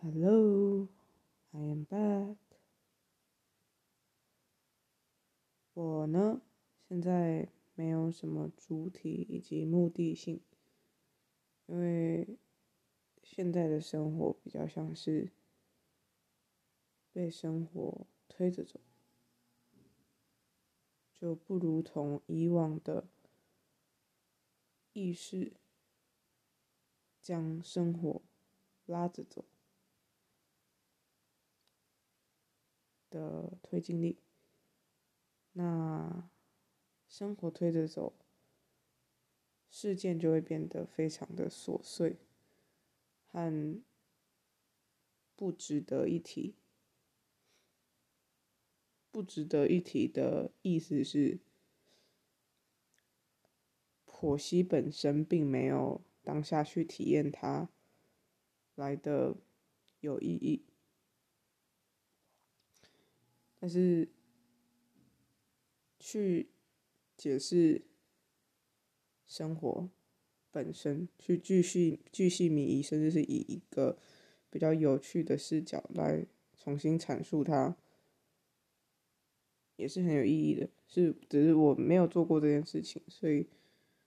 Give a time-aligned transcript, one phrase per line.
[0.00, 0.86] Hello,
[1.52, 2.36] I am back.
[5.74, 6.40] 我呢，
[6.88, 10.40] 现在没有什么主题以及目的性，
[11.66, 12.38] 因为
[13.24, 15.32] 现在的生活比较像是
[17.12, 18.78] 被生活推着走，
[21.12, 23.08] 就不如同以往的
[24.92, 25.54] 意识
[27.20, 28.22] 将生活
[28.86, 29.44] 拉着走。
[33.10, 34.18] 的推进力，
[35.52, 36.30] 那
[37.08, 38.14] 生活推着走，
[39.70, 42.16] 事件就会变得非常的琐碎
[43.26, 43.82] 和
[45.34, 46.54] 不值得一提。
[49.10, 51.40] 不值得一提的意思是，
[54.06, 57.70] 剖析本身并没有当下去体验它
[58.74, 59.34] 来的
[60.00, 60.67] 有意义。
[63.60, 64.08] 但是，
[65.98, 66.50] 去
[67.16, 67.82] 解释
[69.26, 69.90] 生活
[70.50, 73.98] 本身，去继续继续迷疑，甚至是以一个
[74.48, 76.24] 比较有趣的视角来
[76.56, 77.76] 重新阐述它，
[79.76, 80.70] 也是很有意义的。
[80.86, 83.48] 是，只是我没有做过这件事情，所以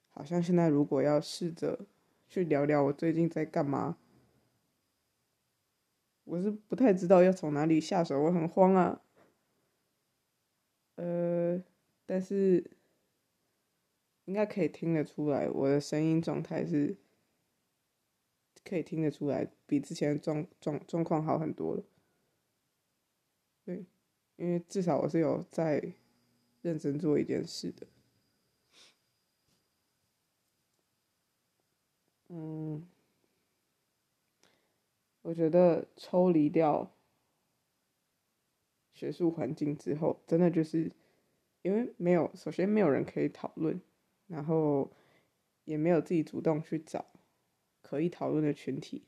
[0.08, 1.86] 好像现在如果要试着
[2.30, 3.98] 去聊聊我最近在干嘛，
[6.24, 9.02] 我是不太知道要从哪里下手，我很慌啊。
[10.96, 11.64] 呃，
[12.12, 12.70] 但是
[14.26, 16.98] 应该可以听得出来，我的声音状态是
[18.66, 21.86] 可以听得出来，比之前状状状况好很多了。
[23.64, 23.86] 对，
[24.36, 25.94] 因为至少我是有在
[26.62, 27.88] 认真做一件事的。
[32.28, 32.86] 嗯，
[35.22, 36.92] 我觉得抽离掉。
[38.94, 40.92] 学术环境之后，真的就是
[41.62, 43.80] 因为没有，首先没有人可以讨论，
[44.27, 44.92] 然后
[45.66, 47.05] 也没有自己主动去找
[47.82, 49.04] 可以讨论的群体，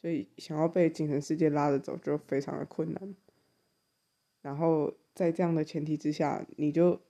[0.00, 3.14] 所以想要被精神世界拉着走就非常的困难。
[4.42, 7.00] 然后在这样的前提之下，你就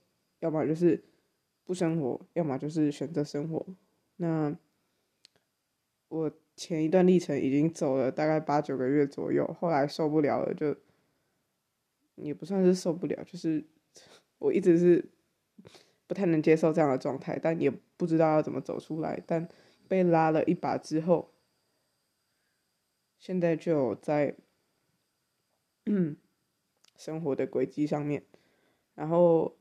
[0.40, 1.02] 要么就是
[1.64, 3.66] 不生活，要么就是选择生活。
[4.16, 4.56] 那
[6.08, 10.76] 我前一段历程已经走了大概八九个月左右，后来受不了了就。
[12.16, 13.64] 也不算是受不了，就是
[14.38, 15.10] 我一直是
[16.06, 19.22] 不太能接受这样的状态，但也不知道要怎么走出来。
[19.26, 19.48] 但
[19.88, 21.34] 被拉了一把之后，
[23.18, 24.36] 现在就在
[26.96, 28.24] 生活的轨迹上面。
[28.94, 29.56] 然后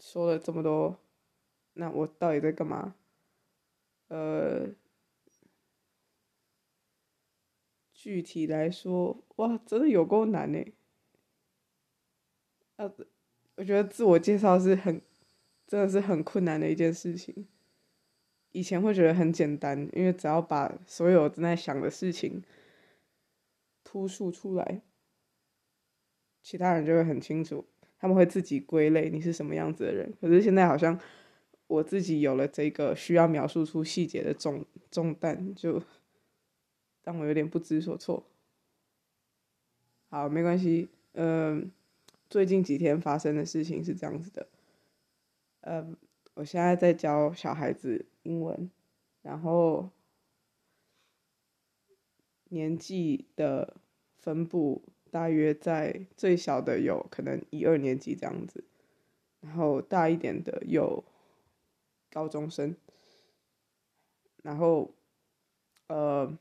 [0.00, 0.98] 说了这么多，
[1.74, 2.96] 那我到底在干嘛？
[4.08, 4.70] 呃，
[7.92, 10.64] 具体来说，哇，真的有够难呢。
[12.76, 12.92] 呃，
[13.58, 15.02] 我觉得自我介绍是很，
[15.66, 17.48] 真的是很困难的一件事情。
[18.52, 22.40] 以前会觉得很简单，因为只要把所有正在想的事情
[23.82, 24.82] 突述出来，
[26.40, 27.66] 其他人就会很清楚，
[27.98, 30.14] 他们会自己归类你是什么样子的人。
[30.20, 30.96] 可是现在好像
[31.66, 35.82] 我自己有了这个需要描述出细节的重重担，就
[37.02, 38.24] 让我有点不知所措。
[40.10, 41.72] 好，没关系，嗯、
[42.30, 44.46] 最近几天发生的事情是这样子的，
[45.60, 45.96] 嗯，
[46.34, 48.70] 我现在在教小孩子英文，
[49.22, 49.90] 然后
[52.50, 53.76] 年纪的
[54.18, 58.62] 分布大约在最小的有可能一二年级这样子，
[59.40, 61.02] 然后大一点的有
[62.10, 62.76] 高中生，
[64.42, 64.94] 然后
[65.86, 66.38] 呃，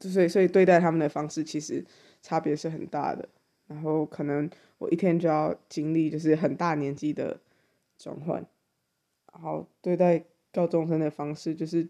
[0.00, 1.84] 所以所以对待他们的方式其实
[2.22, 3.28] 差别是很大的。
[3.68, 4.48] 然后可能
[4.78, 7.38] 我一天就要经历就是很大年纪的
[7.98, 8.44] 转换，
[9.30, 11.86] 然后对待高中生的方式就是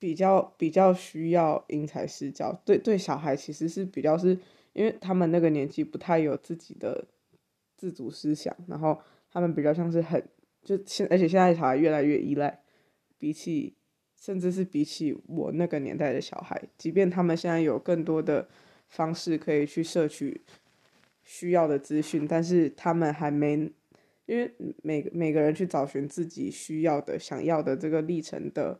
[0.00, 2.52] 比较比较需要因材施教。
[2.64, 4.36] 对对，小孩其实是比较是
[4.72, 7.06] 因为他们那个年纪不太有自己的
[7.76, 9.00] 自主思想，然后
[9.30, 10.28] 他们比较像是很
[10.64, 12.60] 就现，而且现在小孩越来越依赖，
[13.18, 13.76] 比起
[14.16, 18.48] 甚至是比起我那个年代的小孩，即便他们现在有更多的。
[18.92, 20.42] 方式可以去摄取
[21.22, 23.72] 需要的资讯，但是他们还没，
[24.26, 28.78] 因为每每个人去找寻自己需要的、想要的这个历程的，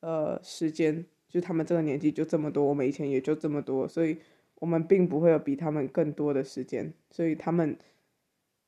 [0.00, 4.18] 呃，时间，就他们这个年纪就这么多，我们以前也就这么多，所以
[4.56, 7.78] 我们并不会有比他们更多的时间，所以他们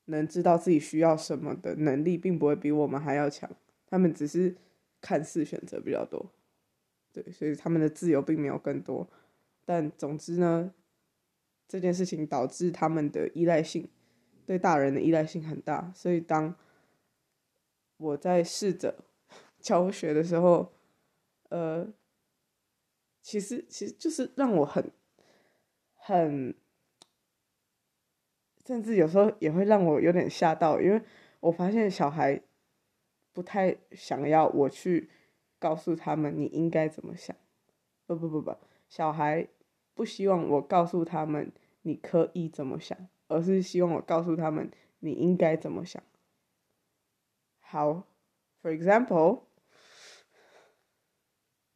[0.05, 3.50] 能知道自己需要什么的能力，并不会比我们还要强，
[3.87, 4.55] 他们只是
[5.00, 6.31] 看似选择比较多，
[7.12, 9.11] 对，所以他们的自由并没有更多。
[9.64, 10.75] 但总之呢，
[11.69, 13.88] 这件事情导致他们的依赖性，
[14.44, 15.93] 对大人的依赖性很大。
[15.94, 16.56] 所以当
[17.97, 19.05] 我在试着
[19.61, 20.73] 教学的时候，
[21.50, 21.93] 呃，
[23.20, 24.91] 其实其实就是让我很
[25.94, 26.55] 很，
[28.67, 31.00] 甚至有时候也会让我有点吓到，因为
[31.41, 32.43] 我发现小孩
[33.32, 35.09] 不太想要我去
[35.59, 37.37] 告诉他们你应该怎么想。
[38.05, 38.56] 不不不不，
[38.92, 39.48] 小孩
[39.94, 41.50] 不希望我告诉他们
[41.80, 46.02] 你可以怎么想，而是希望我告诉他们你应该怎么想。
[47.60, 48.06] 好
[48.62, 49.44] ，for example，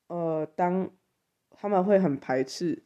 [0.08, 0.90] 呃，当
[1.48, 2.82] 他们会很排斥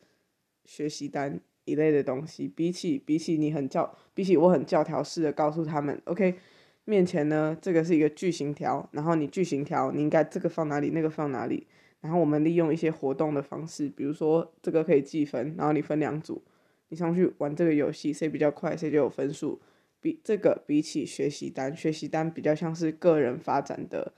[0.64, 6.38] 学习单一类的东西，比起比起你很教，比起我很教条式的告诉他们，OK，
[6.84, 11.66] 面前呢，这个是一个句型条，然后你句型条你应该这个放哪里，那个放哪里。
[12.00, 16.42] 然后我们利用一些活动的方式，比如说这个可以计分，然后你分两组，
[16.88, 19.60] 你上去玩这个游戏，谁比较快谁就有分数。
[20.00, 24.14] 比这个比起学习单，学习单比较像是个人发展的，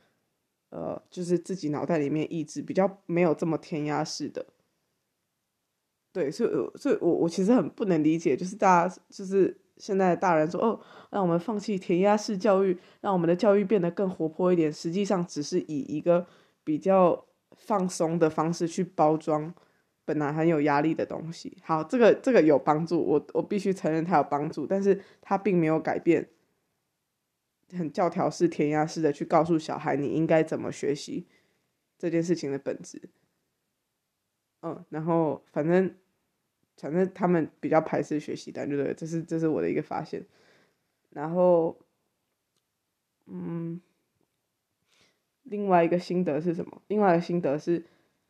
[0.70, 4.46] 呃，就是自己脑袋里面意志比较没有这么填鸭式的。
[6.12, 10.80] 对，所以所以我我其实很不能理解，就是大家就是现在的大人说哦，
[11.10, 16.24] 让我们放弃填鸭式教育，让我们的教育变得更活泼一点，实际上只是以一个
[16.62, 17.24] 比较。
[17.56, 19.52] 放松的方式去包装
[20.04, 26.28] 本来很有压力的东西，好，这个这个有帮助，我我必须承认它有帮助，但是它并没有改变
[27.76, 31.26] 很教条式、填鸭式的去告诉小孩你应该怎么学习
[31.96, 33.00] 这件事情的本质。
[34.62, 35.94] 嗯，然后反正
[36.76, 38.92] 反正他们比较排斥学习单，对不对？
[38.94, 40.26] 这是这是我的一个发现。
[41.10, 41.78] 然后，
[43.26, 43.80] 嗯。
[45.44, 46.82] 另外一个心得是什么？
[46.88, 47.84] 另外一个心得是，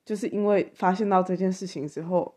[0.05, 2.35] 就是因为发现到这件事情之后，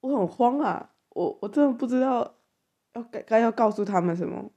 [0.00, 0.92] 我很慌啊！
[1.10, 2.36] 我我真的不知道
[2.94, 4.50] 要该该要告诉他们什么，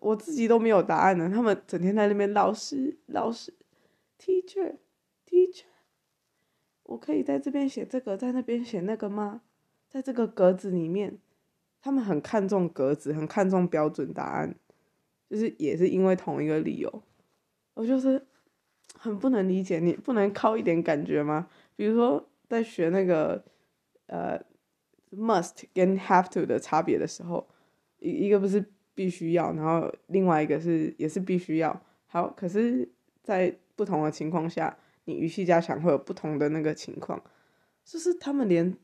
[0.00, 1.30] 我自己都没有答案呢。
[1.32, 3.54] 他们整天在那边，老师老师
[4.18, 4.76] ，teacher
[5.26, 5.64] teacher，
[6.84, 9.42] 我可以在这边写这个，在那边写那个吗？
[9.88, 11.18] 在这个格子里面，
[11.80, 14.54] 他们很看重格子，很看重标准答案，
[15.28, 17.02] 就是也是因为同一个理由。
[17.74, 18.24] 我就是
[18.94, 21.48] 很不能理解，你不能靠一点感觉吗？
[21.74, 23.42] 比如说在学那个
[24.06, 24.38] 呃
[25.10, 27.48] ，must 跟 have to 的差别的时候，
[27.98, 28.64] 一一个不是
[28.94, 31.82] 必须要，然后另外一个是也是必须要。
[32.06, 32.86] 好，可是，
[33.22, 34.76] 在不同的情况下，
[35.06, 37.22] 你语气加强会有不同的那个情况，
[37.86, 38.76] 就是他们连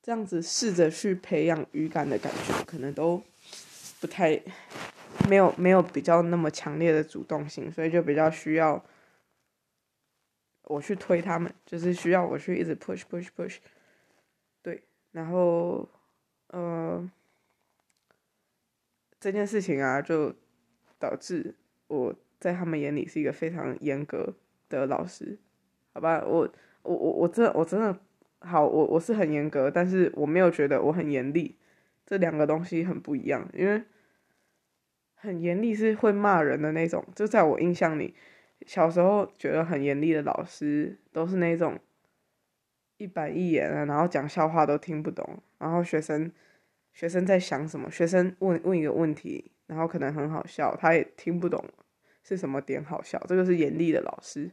[0.00, 3.20] 这样子试着去培养语感的感觉，可能都
[4.00, 4.40] 不太。
[5.28, 8.84] 没有没有比较那么强烈的主动性，所以就比较需要
[10.64, 13.58] 我去推他们，就是需要我去一直 push push push，
[14.62, 14.82] 对，
[15.12, 15.88] 然后
[16.48, 17.10] 呃
[19.20, 20.34] 这件事情啊，就
[20.98, 21.54] 导致
[21.88, 24.34] 我在他们眼里是一个非常严格
[24.68, 25.38] 的老师，
[25.92, 26.48] 好吧，我
[26.82, 27.98] 我我我真的我真的
[28.40, 31.56] 好，我我是很严格，但是我没有觉得我很严厉，
[32.06, 33.82] 这两个东西很不一样，因为。
[35.22, 38.12] 很严厉是会骂人的那种，就在我印象里，
[38.66, 41.78] 小时候觉得很严厉的老师都是那种
[42.96, 46.32] 一板一眼啊，然后讲笑话都听不懂，然后学生
[46.92, 51.64] 学生在想什么，学生问问一个问题，然后可能很好笑，他也听不懂
[52.24, 54.50] 是什么点好笑，这个是严厉的老师，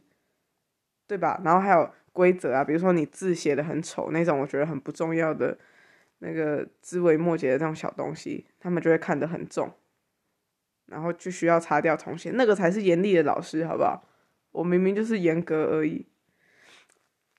[1.08, 1.40] 对吧？
[1.44, 5.58] 然后还有规则啊，比如说你字写的很丑那种，我觉得很不重要的
[6.20, 9.68] 那个枝微末节的这种小东西，他们就会看得很重。
[10.90, 14.04] 然后就需要擦掉重写，那个才是严厉的老师，好不好？
[14.50, 16.04] 我明明就是严格而已。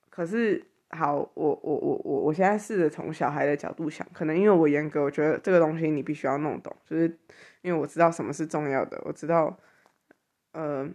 [0.10, 7.06] 可是，好，我我我我我现在试着从小孩的角度想，可能因为我严格，我觉得这个东西你必须要弄懂，就是
[7.62, 9.60] 因为我知道什么是重要的，我知道，
[10.54, 10.90] 呃，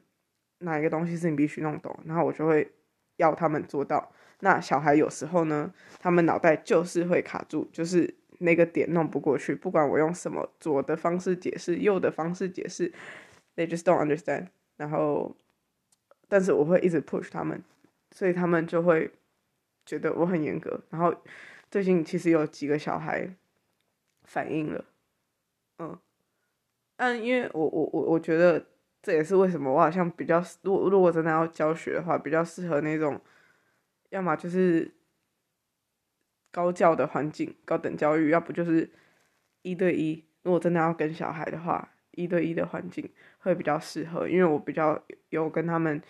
[0.61, 2.73] 哪一个东西是你必须弄懂，然后我就会
[3.17, 4.11] 要他们做到。
[4.41, 8.15] 那小孩有时候呢，他们脑袋就是会卡住，就是。
[8.39, 12.93] 那个点弄不过去，不管我用什么左的方式解释，右的方式解释
[13.55, 14.49] ，they just don't understand。
[14.77, 15.37] 然后，
[16.29, 17.63] 但是我会一直 push 他们，
[18.11, 19.11] 所以他们就会
[19.85, 20.81] 觉得我很严格。
[20.91, 21.15] 然后
[21.71, 23.29] 最近其实有几个小孩
[24.25, 24.85] 反应了，
[25.79, 25.99] 嗯，
[26.97, 28.67] 但因为我我我我觉得
[29.03, 33.21] 这也是为什么我好像比较，如果如果真的要教学的话，比较适合那种，
[34.11, 34.96] 要么就是。
[36.57, 38.89] 高教的环境，高等教育，要不就是
[39.61, 40.25] 一对一。
[40.43, 43.07] 如果真的要跟小孩的话，一对一的环境
[43.41, 44.99] 会比较适合，因为我比较
[45.29, 46.01] 有跟他们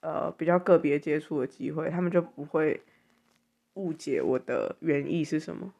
[0.00, 2.82] 呃比较个别接触的机会，他们就不会
[3.72, 5.72] 误解我的原意是什么，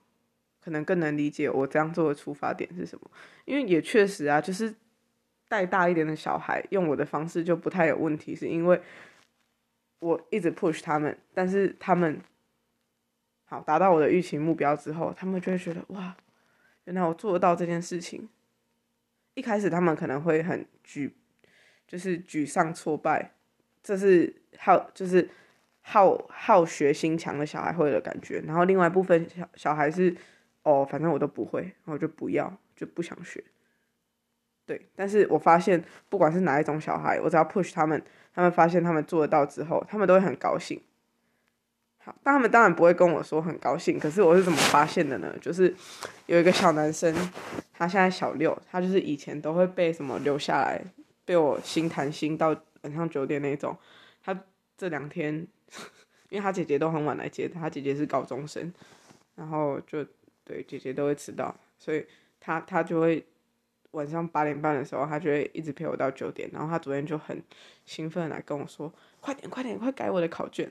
[0.65, 3.11] 可能更能理解我这样做的出发点是什么。
[3.45, 4.75] 因为也确实啊，就是
[5.47, 8.81] 带大一点的小孩用我的方式就不太有问题，是因为
[9.99, 12.19] 我一直 push 他们，但是他们
[13.51, 16.17] 好达到我的预期目标之后，他们就会觉得哇，
[16.85, 18.29] 原来我做得到这件事情。
[19.35, 21.11] 一开始他们可能会很沮，
[21.89, 23.33] 就是沮丧挫败，
[23.83, 25.29] 这是好就是
[25.81, 28.41] 好好学心强的小孩会的感觉。
[28.47, 30.15] 然后另外一部分小小孩是
[30.63, 33.43] 哦，反正我都不会，然后就不要，就不想学。
[34.65, 38.01] 对，但是我发现不管是哪一种小孩，我只要 push 他们，
[38.33, 40.81] 他们发现他们做得到之后，他们都会很高兴。
[42.23, 45.35] 但他们当然不会跟我说很高兴，可是我是怎么发现的呢？
[45.41, 45.75] 就是
[46.27, 47.15] 有一个小男生。
[47.73, 50.85] 他现在小六，他就是以前都会被什么留下来，
[51.25, 53.75] 被我心谈心到晚上九点那种。
[54.23, 54.39] 他
[54.77, 55.35] 这两天，
[56.29, 58.71] 因为他姐姐都很晚来接他，他姐姐是高中生，
[59.35, 60.05] 然后就
[60.45, 62.07] 对姐姐都会迟到，所以
[62.39, 63.25] 他他就会
[63.93, 66.51] 晚上八点半的时候，他就会一直陪我到九点。
[66.53, 67.43] 然后他昨天就很
[67.87, 70.71] 兴奋来跟我说：“快点快点快改我的考卷。”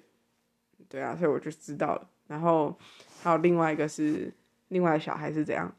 [0.88, 2.10] 对啊，所以我就知道了。
[2.28, 2.78] 然后
[3.24, 4.32] 还有另外一个是
[4.70, 5.76] 另外的小孩是怎样？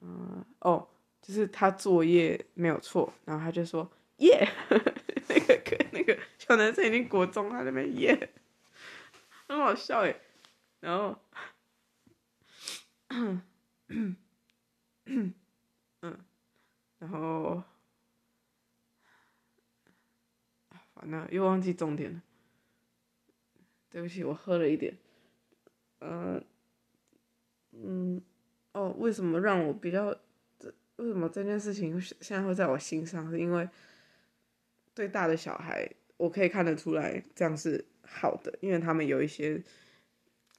[0.00, 0.86] 嗯，哦，
[1.22, 4.46] 就是他作业没有错，然后他就说耶，
[5.28, 8.30] 那个那个小男生已经国中，他那边耶，
[9.48, 10.20] 很好笑诶。
[10.80, 11.18] 然后，
[13.08, 14.22] 嗯，
[16.98, 17.62] 然后，
[20.94, 22.20] 完了又忘记重点了，
[23.94, 24.92] 对不起，我喝了一点，
[26.00, 26.44] 嗯，
[27.70, 28.20] 嗯。
[28.72, 30.08] 哦，为什么让我比较？
[30.96, 33.30] 为什么这件事情现在会在我心上？
[33.30, 33.68] 是因为
[34.94, 39.62] 对大的小孩，我可以看得出来这样是好的，因为他们有一些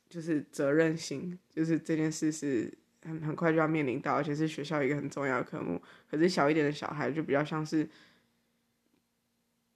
[0.08, 2.74] 就是责任心，就是这件事是
[3.04, 5.82] 很很快就要面临到，而且是学校一个很重要的科目。
[6.10, 7.86] 可是小一点的小孩就比较像是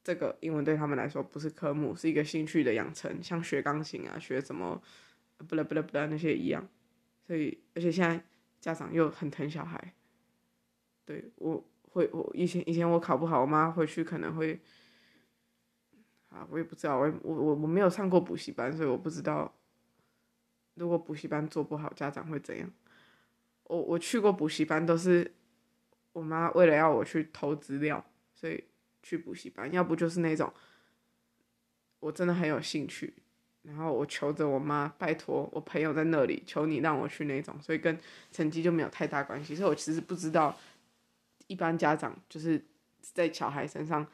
[0.03, 4.82] 这个英文对他们来说不是科目，是一个兴趣的养成，像学钢琴啊，学什么
[5.48, 6.68] 不啦不啦不啦那些一样。
[7.27, 8.24] 所以，而且现在
[8.60, 9.94] 家长又很疼小孩，
[11.06, 14.60] 对，我会，我以前以前我考不好，我妈回去可能会，
[16.29, 19.53] 啊，我也不知道，我我我我没有上过补习班，所以我不知道，
[20.74, 22.72] 如果补习班做不好，家长会怎样。
[23.65, 25.36] 我我去过补习班，都是
[26.13, 28.03] 我妈为了要我去偷资料，
[28.34, 28.63] 所以
[29.03, 30.53] 去补习班，要不就是那种
[32.00, 33.13] 我真的很有兴趣。
[33.63, 38.00] 然后我求着我妈，拜托我朋友在那里，求你让我去那种，所以跟
[38.32, 39.53] 成绩就没有太大关系。
[39.53, 40.58] 所以我其实不知道，
[41.48, 42.63] 一般家长就是
[43.01, 44.08] 在小孩身上，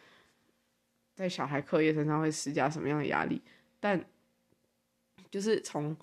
[1.13, 3.39] 在小孩课业身上会施加什么样的压力。
[3.79, 4.03] 但
[5.29, 5.95] 就是从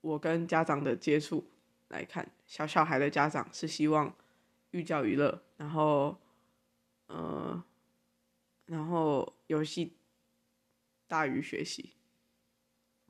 [0.00, 1.48] 我跟家长的接触
[1.88, 4.12] 来看，小小孩的家长是希望
[4.72, 6.18] 寓教于乐，然后，
[7.06, 7.62] 呃，
[8.66, 9.96] 然后游戏
[11.06, 11.92] 大于学习。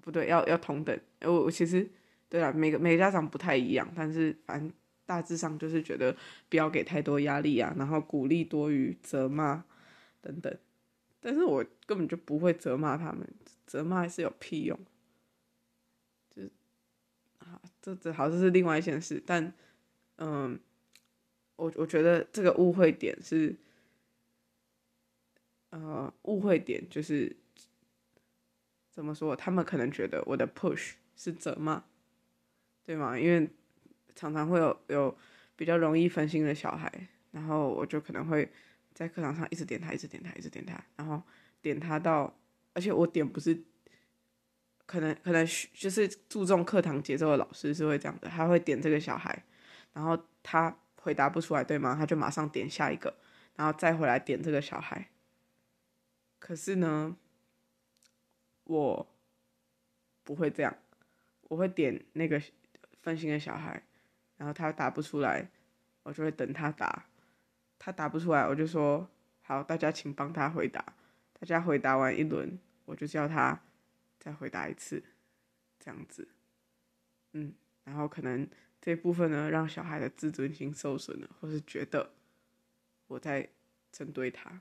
[0.00, 0.96] 不对，要要同等。
[1.22, 1.90] 我我其实
[2.28, 4.72] 对啊，每个每个家长不太一样，但是反正
[5.04, 6.16] 大致上就是觉得
[6.48, 9.64] 不要给太多压力啊，然后鼓励多于责骂
[10.20, 10.56] 等等。
[11.18, 13.28] 但是我根本就不会责骂他们，
[13.66, 14.78] 责骂是有屁用。
[16.30, 16.50] 就是
[17.40, 19.20] 啊，这这好像是另外一件事。
[19.26, 19.52] 但
[20.18, 20.60] 嗯，
[21.56, 23.56] 我我觉得这个误会点是，
[25.78, 27.36] 呃，误会点就是。
[28.96, 29.36] 怎么说？
[29.36, 31.84] 他们可能觉得我的 push 是责骂，
[32.82, 33.18] 对吗？
[33.18, 33.46] 因为
[34.14, 35.14] 常常会有有
[35.54, 36.90] 比较容易分心的小孩，
[37.30, 38.50] 然后我就可能会
[38.94, 41.22] 在课堂上一直点他，一直点他，一直点他，然后
[41.60, 42.34] 点他到，
[42.72, 43.62] 而且我点不是，
[44.86, 49.44] 可能可能就是注重课堂节奏的老师是会这样的，他会点这个小孩，
[49.92, 51.94] 然后他回答不出来，对吗？
[51.94, 53.14] 他就马上点下一个，
[53.56, 55.10] 然后再回来点这个小孩。
[56.38, 57.16] 可是呢？
[58.64, 59.14] 我
[60.24, 60.76] 不会这样，
[61.42, 62.42] 我会点那个
[63.00, 63.80] 分心的小孩，
[64.36, 65.48] 然后他答不出来，
[66.02, 67.06] 我就会等他答，
[67.78, 69.08] 他答不出来，我就说
[69.42, 70.84] 好，大家请帮他回答，
[71.32, 73.62] 大家回答完一轮，我就叫他
[74.18, 75.00] 再回答一次，
[75.78, 76.26] 这样子，
[77.34, 78.48] 嗯，然后可能
[78.80, 82.10] 这部分呢，让小孩的自尊心受损了，或是觉得
[83.06, 83.48] 我在
[83.92, 84.60] 针对他，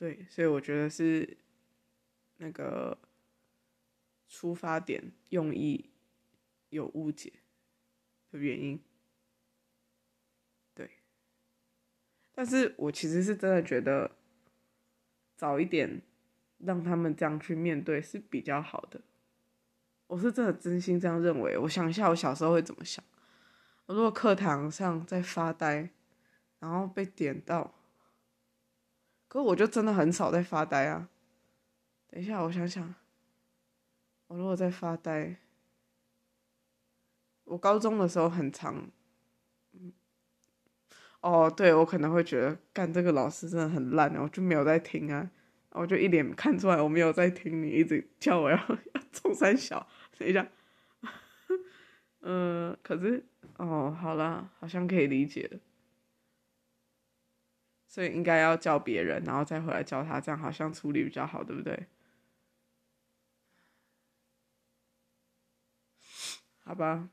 [0.00, 1.36] 对，所以我觉得是。
[2.42, 2.96] 那个
[4.26, 5.90] 出发点用意
[6.70, 7.30] 有误解
[8.32, 8.82] 的原因，
[10.74, 10.90] 对，
[12.32, 14.12] 但是我其实是真的觉得
[15.36, 16.00] 早一点
[16.56, 19.02] 让他们这样去面对是比较好的。
[20.06, 21.58] 我是真的真心这样认为。
[21.58, 23.04] 我想一下，我小时候会怎么想？
[23.84, 25.90] 我如果课堂上在发呆，
[26.58, 27.79] 然后被点到，
[29.30, 31.08] 可我就真的很少在发呆啊。
[32.08, 32.92] 等一下，我想想，
[34.26, 35.36] 我如果在发呆，
[37.44, 38.90] 我高中的时候很长，
[39.72, 39.92] 嗯，
[41.20, 45.30] 哦，对，我可能会觉得干这个老师真的很烂，我就没有在听啊，
[45.70, 49.86] 我就一脸看出来我没有在听你，一直叫我要要中三小，
[50.18, 50.44] 等一下，
[52.22, 53.24] 嗯、 可是
[53.58, 55.60] 哦，好啦，好像可以理解了，
[57.90, 61.76] 所以应该要叫别人，然后再回来教他，这样好像处理比较好，对不对？
[66.62, 67.08] 好吧，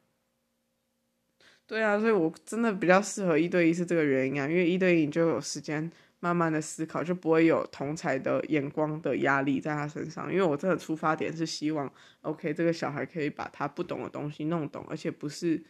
[1.66, 10.32] 对啊，所以我真的比较适合一对一是这个原因啊，因为一对一你就有时间慢慢的思考，就不会有同才的眼光的压力在他身上。
[10.32, 11.92] 因为我真的出发点是希望
[12.22, 15.64] ，OK，这个小孩可以把他不懂的东西弄懂，而且不是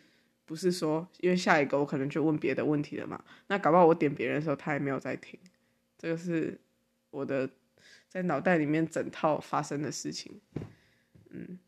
[0.48, 5.38] 不是说，因为下一个我可能就问别的问题了嘛，那搞不好我点别人的时候他也没有在听，
[5.98, 6.60] 这个是
[7.12, 7.50] 我的
[8.08, 10.42] 在脑袋里面整套发生的事情，
[11.30, 11.60] 嗯。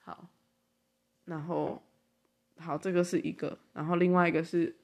[0.00, 0.28] 好，
[1.26, 1.82] 然后，
[2.56, 4.74] 好，这个是一个，然后另外一个是，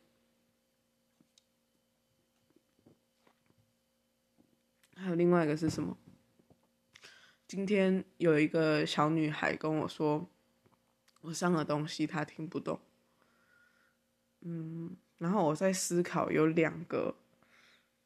[4.94, 5.96] 还有另外一个是什么？
[7.48, 10.28] 今天有一个小女孩跟我说，
[11.24, 12.78] 我上的东西他听不懂。
[14.42, 17.14] 嗯，然后我在思考有两个，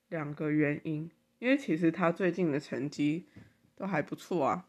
[0.09, 1.11] 两个原因，
[1.41, 3.27] 因为其实他最近的成绩
[3.75, 4.67] 都还不错啊。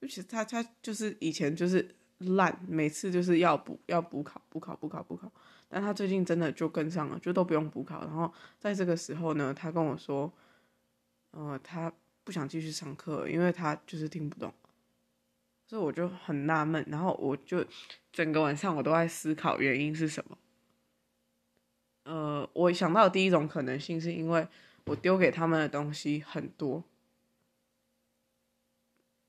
[0.00, 5.30] 而且他他就是以前就是烂，每次就是要补要补考补考补考补考，
[5.68, 8.00] 但他最近真的就跟上了，就都不用补考。
[8.00, 10.32] 然后在这个时候呢，他跟我说，
[11.30, 11.92] 呃，他
[12.24, 14.52] 不想继续上课，因为他就是听不懂。
[15.72, 17.64] 所以我就很纳闷，然后我就
[18.12, 20.36] 整个晚上我都在思考原因是什么。
[22.02, 24.46] 呃，我想到的第一种可能性是因为
[24.84, 26.84] 我丢给他们的东西很多。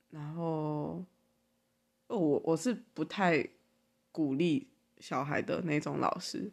[0.09, 1.05] 然后，
[2.07, 3.47] 我我是不太
[4.11, 6.51] 鼓励小孩的那种老师，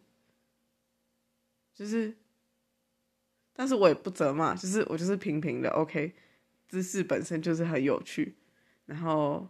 [1.74, 2.16] 就是，
[3.53, 6.14] 但是我也不责骂，就是我就是平平的，OK，
[6.68, 8.37] 知识本身就是很有趣，
[8.87, 9.48] 然后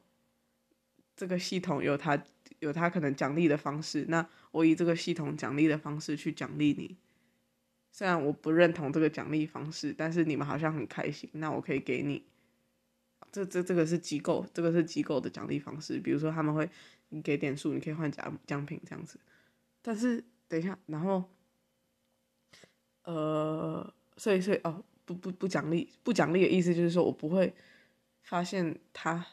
[1.21, 2.19] 这个系统有它
[2.61, 6.97] 有它可能奖励的方式，那我以这个系统奖励的方式去奖励你，
[7.93, 12.25] 虽然我不认同这个奖励方式，但是你们好像很开心，那我可以给你。
[13.31, 16.67] 这这这个是机构，这个是机构的奖励方式，比如说他们会
[17.11, 19.21] 你给点数，你可以换奖奖品这样子。
[19.83, 21.23] 但是等一下，然后，
[23.05, 27.53] 呃，所以所以哦，不不不奖励，不奖励的意思就是说我不会
[28.23, 29.27] 发现他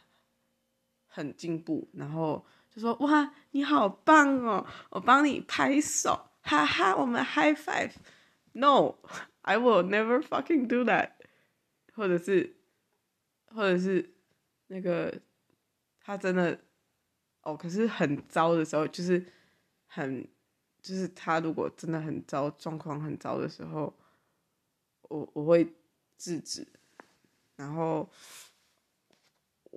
[1.17, 7.91] 很进步，然后就说哇你好棒哦，我帮你拍手，哈哈，我们 high five。
[8.53, 11.11] No，I will never fucking do that，
[11.93, 12.55] 或者是。
[13.49, 14.13] 或者是
[14.67, 15.21] 那个
[16.01, 16.59] 他真的
[17.41, 19.25] 哦，可是很糟的时候，就是
[19.87, 20.27] 很
[20.81, 23.91] 就是他如果真的很糟，状况很糟的时候，
[25.03, 25.73] 我我会
[26.17, 26.67] 制止。
[27.55, 28.07] 然后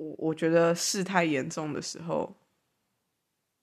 [0.01, 2.35] 我我觉得事态严重的时候，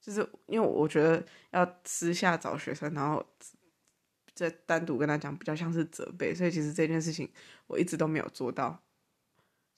[0.00, 3.24] 就是因为我觉得要私下找学生，然后
[4.34, 7.28] 再单独跟他讲，比较像是责备，所以其实这件事情
[7.66, 8.80] 我一直都没有做到。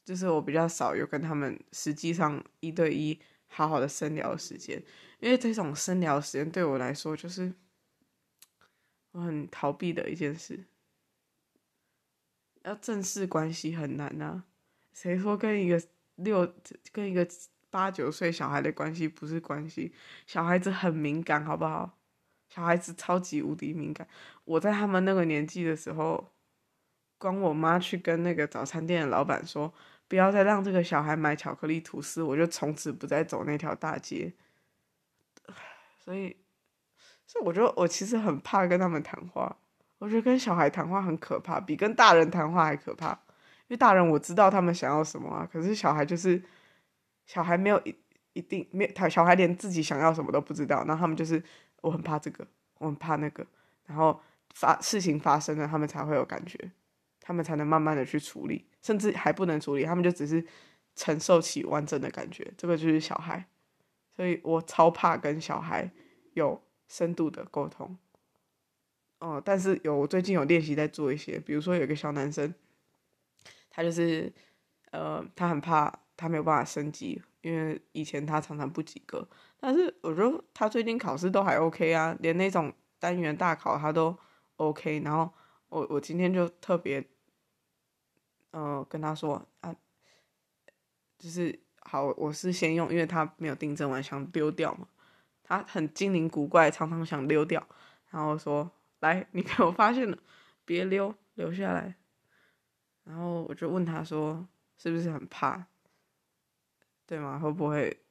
[0.05, 4.83] 就是我比较少有跟他们实际上一对一好好的深聊的时间，
[5.21, 7.55] 因为这种深聊的时间对我来说就是
[9.13, 10.67] 我很逃避的一件事。
[12.65, 14.45] 要正视关系很难呐、啊，
[14.93, 15.81] 谁说跟一个
[16.25, 16.53] 六
[16.93, 17.27] 跟一个
[17.71, 19.93] 八九岁小孩的关系不是关系？
[20.27, 21.99] 小孩子很敏感，好不好？
[22.49, 24.09] 小孩子超级无敌敏感。
[24.45, 26.33] 我在他们那个年纪的时候，
[27.19, 29.73] 光我妈去跟那个早餐店的老板说。
[30.09, 34.33] 不要再让这个小孩买巧克力吐司，我就从此不再走那条大街。
[36.01, 36.37] 所以，
[37.29, 39.57] 所以我觉得我其实很怕跟他们谈话。
[39.99, 43.21] 我觉得跟小孩谈话很可怕，比跟大人谈话还可怕。
[43.71, 46.43] 因为大人我知道他们想要什么啊，可是小孩就是
[47.25, 47.95] 小孩没有一
[48.33, 51.41] 一定没他小孩连自己想要什么都不知道，然后他们就是
[51.81, 52.45] 我很怕这个，
[52.79, 53.47] 我很怕那个，
[53.87, 54.21] 然后
[54.55, 56.73] 发事情发生了，他们才会有感觉。
[57.23, 60.45] 他们才能慢慢的去处理，甚至还不能处理，他们就只是
[60.97, 62.53] 承受起完整的感觉。
[62.57, 63.47] 这个就是小孩，
[64.17, 65.89] 所以我超怕跟小孩
[66.33, 67.97] 有深度的沟通。
[69.21, 72.53] 哦，但是有我最近有练习在做一些，比如说有个小男生，
[73.71, 74.31] 他就是
[74.91, 79.27] 呃，他很怕他没有办法升级，因为以前他常常不及格。
[79.59, 84.17] 但是我觉得他最近考试都还 OK 啊，连那种单元大考他都
[84.57, 85.01] OK。
[85.01, 85.33] 然后
[85.69, 87.03] 我我今天就特别，
[88.51, 89.75] 呃，跟他说啊，
[91.19, 94.89] 就是好，我是先用，因为他没有订正完，想丢掉嘛。
[95.43, 97.67] 他很精灵古怪，常常想溜掉，
[98.11, 100.17] 然后说：“来，你被我发现了，
[100.65, 101.97] 别溜，留下来。”
[103.05, 105.67] 然后我就问他说：“是不是很怕？
[107.07, 107.39] 对吗？
[107.39, 108.03] 会不会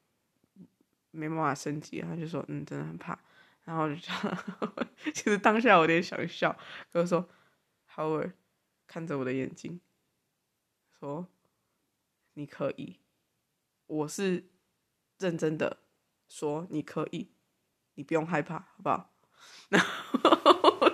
[1.11, 3.17] 没办法升级？”他就说：“嗯，真的很怕。”
[3.65, 4.15] 然后我就讲，
[5.13, 6.57] 其实当下我有点想笑，
[6.93, 7.29] 就说
[7.95, 8.33] ：“Howard，
[8.87, 9.79] 看着我的眼睛，
[10.99, 11.27] 说
[12.33, 12.99] 你可以，
[13.87, 14.49] 我是
[15.17, 15.77] 认真的。”
[16.29, 17.31] 说你可以，
[17.95, 19.11] 你不用害怕，好不好？
[19.69, 20.89] 然后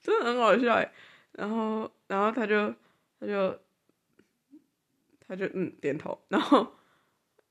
[0.00, 0.92] 真的很好笑哎。
[1.40, 2.74] 然后，然后他就，
[3.18, 3.58] 他就，
[5.26, 6.18] 他就嗯点头。
[6.28, 6.74] 然后，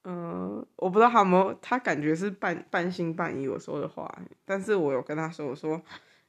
[0.03, 0.15] 嗯、
[0.57, 4.21] 呃，我不知道他有没有，他感觉是半半信半疑我说的话。
[4.45, 5.81] 但是我有跟他说，我说，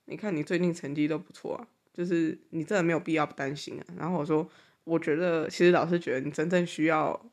[0.06, 3.84] 你看你最近成绩都不错啊，就是你真的没有必要不担心啊。
[3.96, 4.48] 然后我说，
[4.84, 7.30] 我觉得其实老师觉得你真正需要。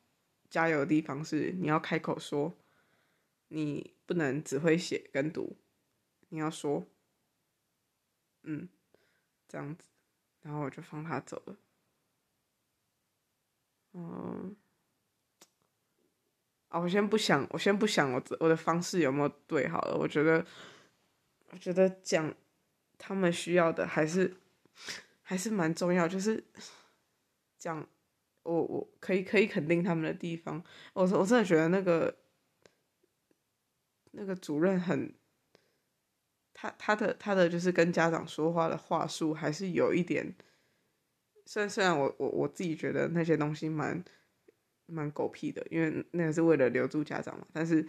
[0.49, 2.55] 加油的地方是你要开口说，
[3.49, 5.57] 你不能只会写跟读，
[6.29, 6.85] 你要说，
[8.43, 8.69] 嗯，
[9.49, 9.83] 这样子，
[10.47, 11.57] 然后我就放他走了。
[13.91, 14.55] 嗯，
[16.69, 19.97] 啊，我先不想，我先不想我我的方式有没有对好了。
[19.97, 20.45] 我觉得，
[21.49, 22.33] 我觉得讲
[22.97, 24.37] 他们需要的还是
[25.21, 26.41] 还是蛮重要，就是
[27.57, 27.85] 讲。
[28.43, 32.17] 我我可以可以肯定他们的地方，我我真的觉得那个
[34.11, 35.13] 那个主任很，
[36.59, 40.33] 他他的他的就是跟家长说话的话术还是有一点，
[41.45, 44.03] 虽然虽然我我我自己觉得那些东西蛮
[44.87, 47.87] 蛮狗屁的，因为那个是为了留住家长嘛，但是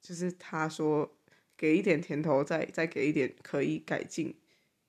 [0.00, 1.18] 就是他说
[1.56, 4.38] 给一点甜头，再再给一点可以改进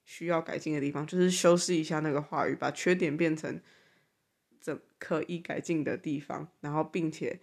[0.05, 3.59] 需要改进的地方，就是修饰一下那个话语，把缺点变成。
[4.61, 7.39] 怎可以改进的地方，然后并且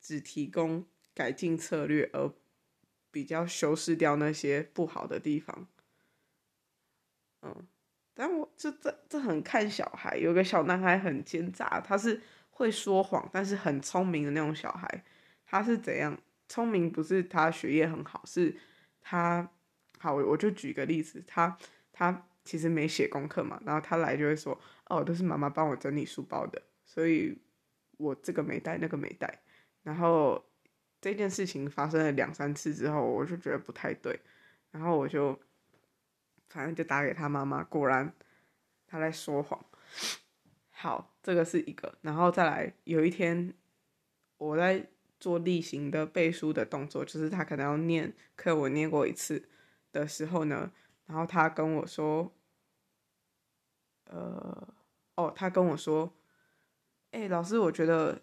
[0.00, 2.32] 只提供改进策略，而
[3.10, 5.66] 比较修饰掉那些不好的地方。
[7.42, 7.66] 嗯，
[8.14, 12.20] 但我这这这很看小孩，有个小男孩很奸诈，他是
[12.50, 15.04] 会说谎，但是很聪明的那种小孩。
[15.44, 16.20] 他是怎样？
[16.48, 18.56] 聪明不是他学业很好，是
[19.00, 19.50] 他
[19.98, 21.56] 好，我就举个例子，他
[21.92, 22.26] 他。
[22.42, 27.38] 其实没写功课嘛，然后他来就会说：“哦，都是妈妈帮我整理书包的，所以
[27.98, 29.42] 我这个没带，那个没带。”
[29.84, 30.42] 然后
[31.00, 34.20] 这件事情发生了两三次之后，我就觉得不太对，
[34.70, 35.38] 然后我就
[36.48, 38.12] 反正就打给他妈妈，果然
[38.86, 39.64] 他在说谎。
[40.70, 43.54] 好，这个是一个，然后再来有一天
[44.38, 44.86] 我在
[45.18, 49.48] 做例行的背书的动作，就是他可能要念课文念过一次
[49.92, 50.70] 的时候呢，
[51.06, 52.32] 然后他跟我说。
[54.12, 54.74] 呃，
[55.14, 56.12] 哦，他跟我说，
[57.12, 58.20] 哎，老师，我觉得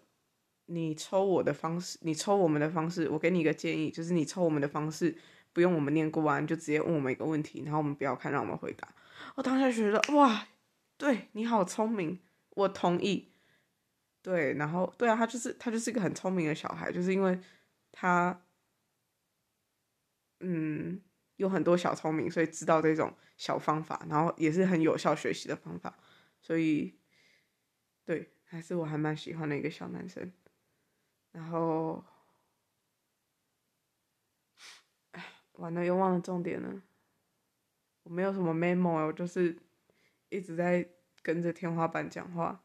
[0.68, 5.14] 你抽我的方式，你抽我们的方式，我给你一个建议，就是你抽我们的方式，
[5.52, 8.88] 不用我们念过完，就直接问我们一个问题，然后我们不要看，让我们回答。
[9.34, 10.46] 我当时觉得，哇，
[10.96, 13.32] 对，你好聪明，我同意。
[14.22, 17.38] 对，然后对啊，他就是他就是一个很聪明的小孩，就是因为
[17.92, 18.40] 他，
[20.40, 21.00] 嗯。
[21.38, 25.96] 有很多小聪明，所以知道这种小方法，然后也是很有效学习的方法，
[26.40, 26.92] 所以，
[28.04, 30.32] 对，还是我还蛮喜欢的一个小男生。
[31.38, 32.04] 然后，
[35.12, 36.82] 哎，完了又忘了重点了。
[38.02, 39.56] 我没有什么 memo，我就是
[40.30, 40.90] 一直在
[41.22, 42.64] 跟着天花板讲话。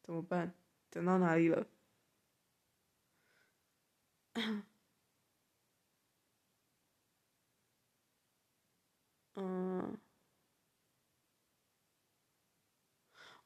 [0.00, 0.54] 怎么办？
[0.92, 1.66] 讲到哪里了？
[9.34, 9.98] 嗯，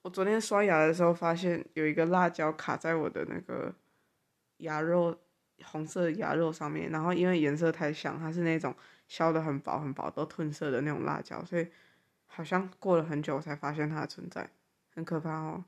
[0.07, 3.75] 我昨天刷牙的时候发现有一个辣椒卡在我的那个
[4.59, 5.19] 牙肉，
[5.65, 8.73] 红色牙肉上面，然后因为颜色太像，它是那种
[9.09, 11.67] 削得很薄很薄都褪色的那种辣椒，所以
[12.27, 14.49] 好像过了很久才发现它的存在，
[14.95, 15.65] 很可怕哦。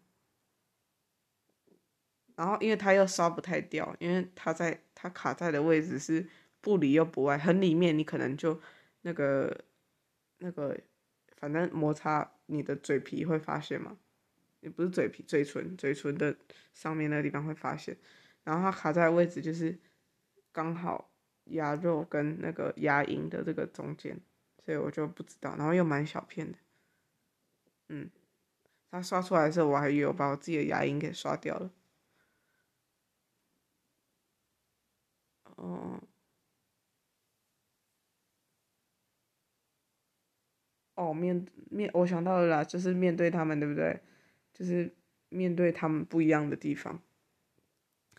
[2.36, 6.24] 然后因为它又刷不太掉，因为它在它卡在的位置是
[6.60, 8.60] 不里又不外，很里面，你可能就
[9.02, 9.64] 那个。
[10.40, 10.78] 那个，
[11.36, 13.96] 反正摩擦你的嘴皮会发现嘛，
[14.60, 16.36] 也不是嘴皮，嘴唇，嘴唇的
[16.74, 17.96] 上面那个地方会发现，
[18.44, 19.78] 然后它卡在的位置就是
[20.52, 21.10] 刚好
[21.44, 24.18] 牙肉跟那个牙龈的这个中间，
[24.64, 26.58] 所以我就不知道，然后又蛮小片的，
[27.88, 28.10] 嗯，
[28.90, 31.70] 他刷出来的时候，我还以为我把我自己的牙龈给刷掉了，
[35.56, 36.00] 哦，
[40.94, 44.00] 哦，面面，我想到了啦，就是面对他们，对不对？
[44.58, 44.92] 就是
[45.28, 47.00] 面对他们不一样的地方，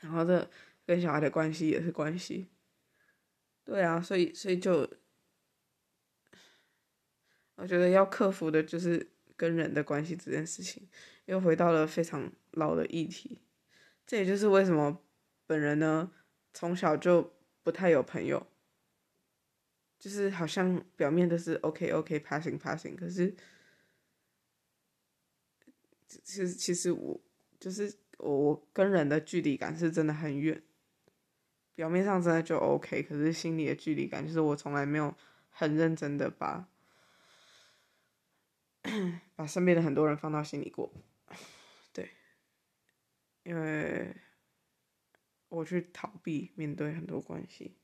[0.01, 0.49] 然后这
[0.85, 2.47] 跟小孩的关系也是关系。
[3.65, 4.89] 对啊，所以所以就，
[7.55, 10.87] 我觉得要克服的就是跟人的关系这件事情，
[11.25, 13.41] 又回到了非常老的议题。
[14.07, 15.03] 这也就是为什么
[15.45, 16.11] 本人呢，
[16.53, 18.47] 从小就不太有朋友，
[19.99, 23.35] 就是好像表面都是 OK OK passing passing，可是
[26.09, 27.19] 其实其实我
[27.59, 30.61] 就是我跟人的距离感是真的很远。
[31.75, 35.15] 表面上真的就 OK，可是心里的距离感就是我从来没有
[35.49, 36.67] 很认真的把
[39.35, 40.91] 把身边的很多人放到心里过，
[41.93, 42.09] 对，
[43.43, 44.13] 因为
[45.47, 47.77] 我去逃避面对很多关系，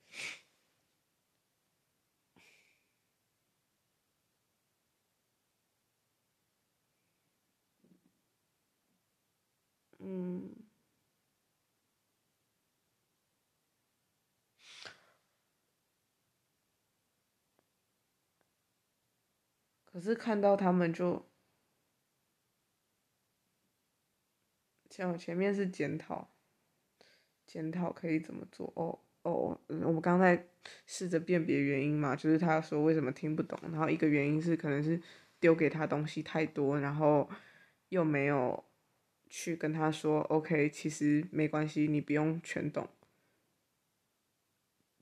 [19.95, 21.25] 可是看到他们就，
[24.89, 26.35] 像前面是检讨，
[27.47, 28.73] 检讨可以怎么做？
[28.75, 30.47] 哦哦，我们刚才
[30.85, 35.01] 试着辨别原因嘛，就是他说为什么听不懂，然后一个原因是可能是
[35.39, 37.29] 丢给他东西太多，然后
[37.87, 38.65] 又没有
[39.29, 42.85] 去跟他说，OK，其实没关系，你不用全懂。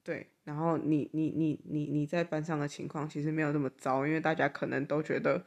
[0.04, 5.46] 对，然后你你你你你在班上的情况其实没有那么糟，因为大家可能都觉得，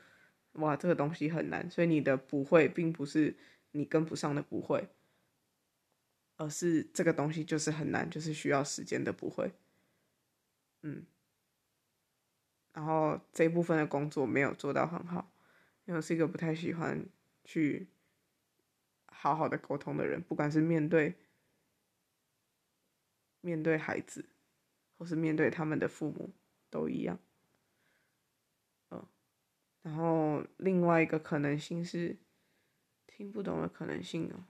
[0.53, 3.37] 哇，这个东西很难，所以你的不会并不是
[3.73, 4.89] 你跟不上的不会，
[6.39, 9.53] 而是这个东西就是很难，就是需要时间的不会。
[10.81, 11.05] 嗯，
[12.73, 15.31] 然后这部分的工作没有做到很好，
[15.85, 17.05] 因为我是一个不太喜欢
[17.45, 17.89] 去
[19.05, 21.15] 好好的沟通的人，不管是面对
[23.43, 24.25] 面对孩子。
[24.99, 26.31] 或是面对他们的父母
[26.71, 27.19] 都一样，
[28.91, 29.07] 嗯，
[29.83, 32.17] 然后另外一个可能性是
[33.07, 34.45] 听不懂的可能性哦，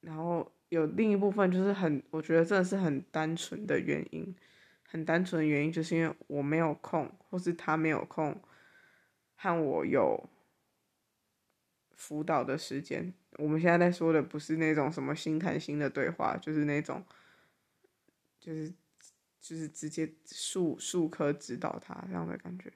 [0.00, 4.34] 然后有另一部分就是很，我觉得真的是很单纯的原因，
[4.86, 8.40] 很单纯的原因就是因为我没有空，或是他没有空，
[9.34, 10.28] 和我有
[11.96, 13.12] 辅导的时间。
[13.38, 17.04] 我们现在在说的不是那种什么心谈心的对话，就是那种，
[18.38, 18.72] 就是
[19.40, 22.72] 就是直接术术科指导他这样的感觉，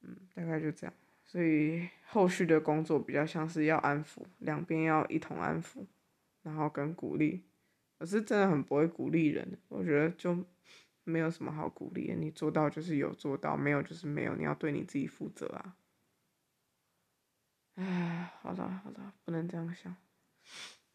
[0.00, 0.92] 嗯，大概就这样。
[1.24, 5.86] 所以后续的工作比较像是要安抚，两边要一同安抚，
[6.42, 7.44] 然后跟鼓励。
[7.98, 10.44] 我是真的很不会鼓励人，我觉得就
[11.04, 15.74] 没有什么好鼓励，你做到就是有做到，没有就是没有，你要对你自己负责啊。
[17.76, 19.94] 哎，好了好了，不能这样想。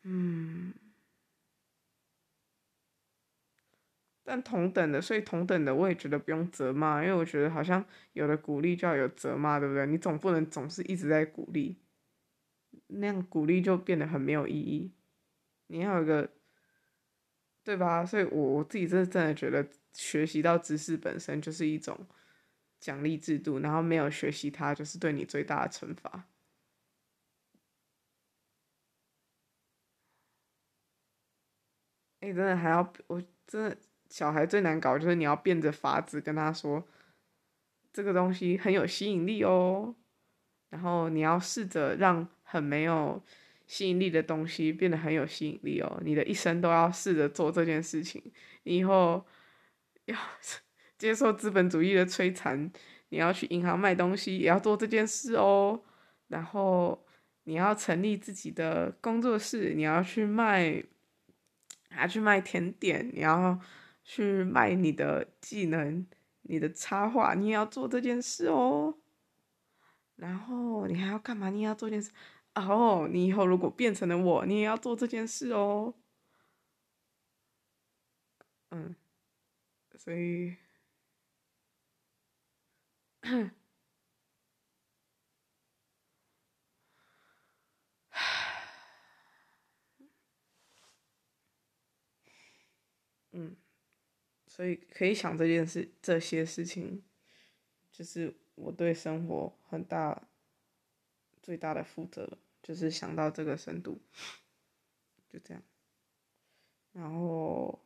[0.03, 0.73] 嗯，
[4.23, 9.85] 但同等的，所以同等的，我也觉得不用责骂，因为我觉得好像有的鼓励就要有责骂，对不对？
[9.85, 11.77] 你总不能总是一直在鼓励，
[12.87, 14.91] 那样鼓励就变得很没有意义。
[15.67, 16.31] 你要有一个，
[17.63, 18.03] 对吧？
[18.03, 22.07] 所以我我自己真的真的觉得，学习到知识本身就是一种
[22.79, 26.27] 奖励制度，然后没有学习它，就是对你最大的惩罚。
[32.21, 33.75] 哎、真的还要我真的
[34.09, 36.87] 小孩最难搞，就是你要变着法子跟他说，
[37.91, 39.95] 这个东西很有吸引力哦，
[40.69, 43.21] 然后你要试着让很没有
[43.65, 45.99] 吸引力的东西变得很有吸引力哦。
[46.05, 48.21] 你的一生都要试着做这件事情，
[48.63, 49.25] 你以后
[50.05, 50.15] 要
[50.99, 52.71] 接受资本主义的摧残，
[53.09, 55.83] 你要去银行卖东西也要做这件事哦。
[56.27, 57.03] 然后
[57.45, 60.83] 你要成立自己的工作室，你要去卖。
[61.91, 63.59] 还去卖甜点，你要
[64.03, 66.05] 去卖你的技能，
[66.43, 68.97] 你的插画，你也要做这件事哦。
[70.15, 71.49] 然后你还要干嘛？
[71.49, 72.11] 你也要做件事。
[72.55, 75.93] 哦，你以后如果变成了我，你也要做这件事哦。
[78.71, 78.95] 嗯，
[79.97, 80.55] 所以。
[93.31, 93.55] 嗯
[94.47, 97.01] 所以可以想这件事，这些事情，
[97.91, 100.27] 就是我对生活很大
[101.41, 104.01] 最大的负责，就是想到这个深度，
[105.29, 105.63] 就这样，
[106.91, 107.79] 然后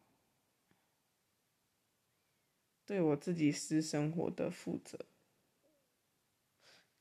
[2.83, 5.05] 对我自己私生活的负责，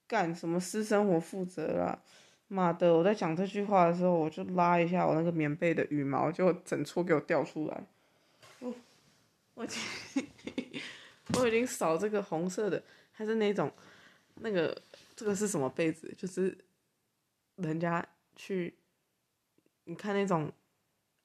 [0.07, 2.03] 干什么私生活负责啦？
[2.49, 2.95] 妈的！
[2.95, 7.87] 我在讲这句话的时候，我就拉一下我那个棉被的羽毛，就整撮给我掉出来。
[8.65, 8.75] 我
[9.55, 9.83] 我已经
[11.35, 13.71] 我已经扫这个红色的，还是那种
[14.37, 14.83] 那个
[15.15, 16.13] 这个是什么被子？
[16.17, 16.57] 就是
[17.57, 18.79] 人家去
[19.85, 20.51] 你看那种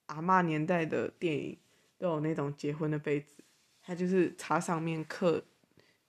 [0.08, 1.58] 阿嬷年代的电影，
[1.98, 3.42] 都有那种结婚的被子，
[3.82, 5.46] 它就是插上面刻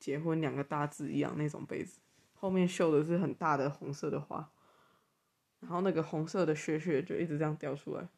[0.00, 2.00] 结婚两个大字一样那种被子，
[2.34, 4.50] 后面绣的是很大的红色的花。
[5.60, 8.08] 然后那个红色的血血就一直这样掉出来。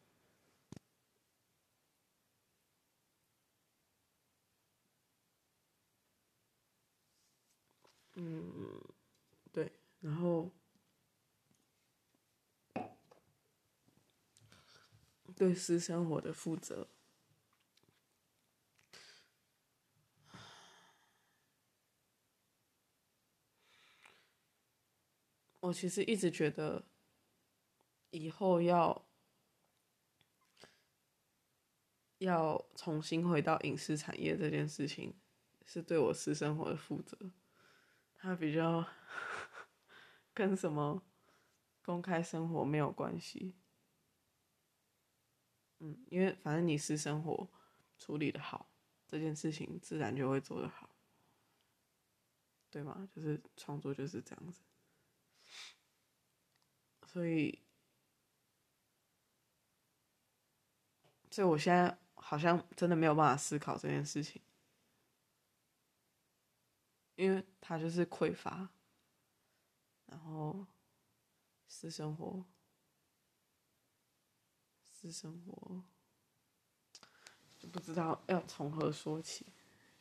[8.15, 8.79] 嗯，
[9.51, 9.71] 对，
[10.03, 10.51] 然后
[15.35, 16.87] 对私生活的负责。
[25.59, 26.83] 我其实一直觉得。
[28.15, 29.07] 以后要
[32.19, 35.15] 要重新回到影视产业这件事情，
[35.65, 37.17] 是对我私生活的负责。
[38.13, 38.87] 他比较
[40.33, 41.03] 跟什么
[41.81, 43.55] 公开生活没有关系。
[45.79, 47.49] 嗯，因为反正你私生活
[47.97, 48.69] 处理的好，
[49.07, 50.89] 这件事情自然就会做得好，
[52.69, 53.07] 对吗？
[53.13, 54.61] 就是创作就是这样子，
[57.07, 57.59] 所以。
[61.31, 64.39] 所以我现在好像真的没有办法思考这件事情，
[67.15, 68.69] 因为他就是匮乏，
[70.13, 70.67] 然后
[71.67, 72.45] 私生活，
[74.91, 75.83] 私生活
[77.57, 79.47] 就不知道要从何说起。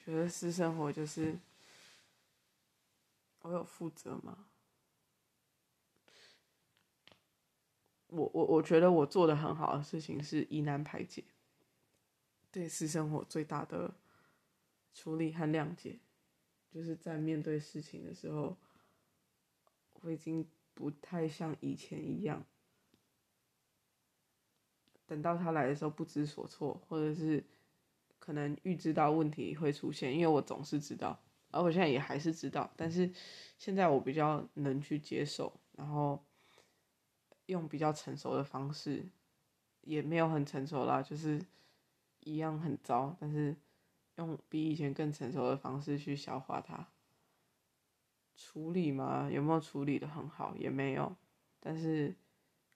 [0.04, 1.38] 觉得私生活就是
[3.40, 4.48] 我有负责吗？
[8.08, 11.24] 我我我觉得我做的很好的事情是疑难排解，
[12.50, 13.94] 对私生活最大的
[14.92, 15.98] 处理和谅解，
[16.70, 18.54] 就是在面对事情的时候，
[20.02, 22.44] 我已经不太像以前一样，
[25.06, 27.42] 等到他来的时候不知所措，或者是
[28.18, 31.18] 可能预知到问题会出现，因为我总是知道，
[31.50, 33.10] 而我现在也还是知道，但是
[33.58, 36.22] 现在我比较能去接受，然后。
[37.46, 39.04] 用比较成熟的方式，
[39.82, 41.44] 也没有很成熟啦，就是
[42.20, 43.54] 一样很糟，但是
[44.14, 46.91] 用比以前更成熟的方式去消化它。
[48.42, 49.30] 处理吗？
[49.30, 50.56] 有没有处理的很好？
[50.56, 51.14] 也没有，
[51.60, 52.14] 但是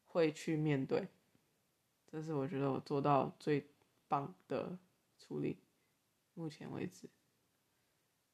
[0.05, 1.09] 会去面对，
[2.07, 3.67] 这是我觉得我做到最
[4.07, 4.79] 棒的
[5.19, 5.59] 处理，
[6.35, 7.09] 目前为止。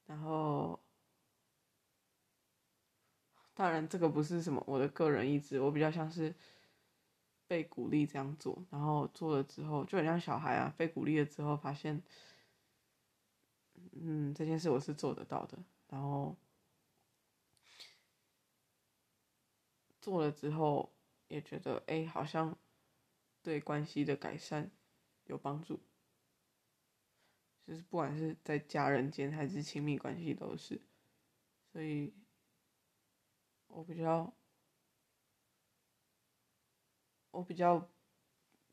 [0.07, 0.79] 然后。
[3.55, 6.35] 当然，这个不是什么我的个人意志，我比较像是
[7.47, 12.03] 被鼓励这样做，然后做了之后就很像小孩啊，被鼓励了之后发现，
[13.93, 16.35] 嗯，这件事我是做得到的，然后
[20.03, 20.93] 做了之后
[21.29, 22.59] 也觉得，哎，好像
[23.43, 24.71] 对关系的改善
[25.25, 25.81] 有帮助，
[27.67, 30.79] 就是不管是在家人间还是亲密关系都是，
[31.73, 32.13] 所以。
[33.75, 34.31] 我比较，
[37.31, 37.91] 我比较，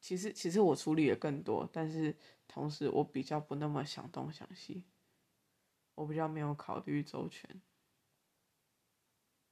[0.01, 2.13] 其实其实我处理的更多，但是
[2.49, 4.83] 同时我比较不那么想东想西，
[5.95, 7.61] 我比较没有考虑周全，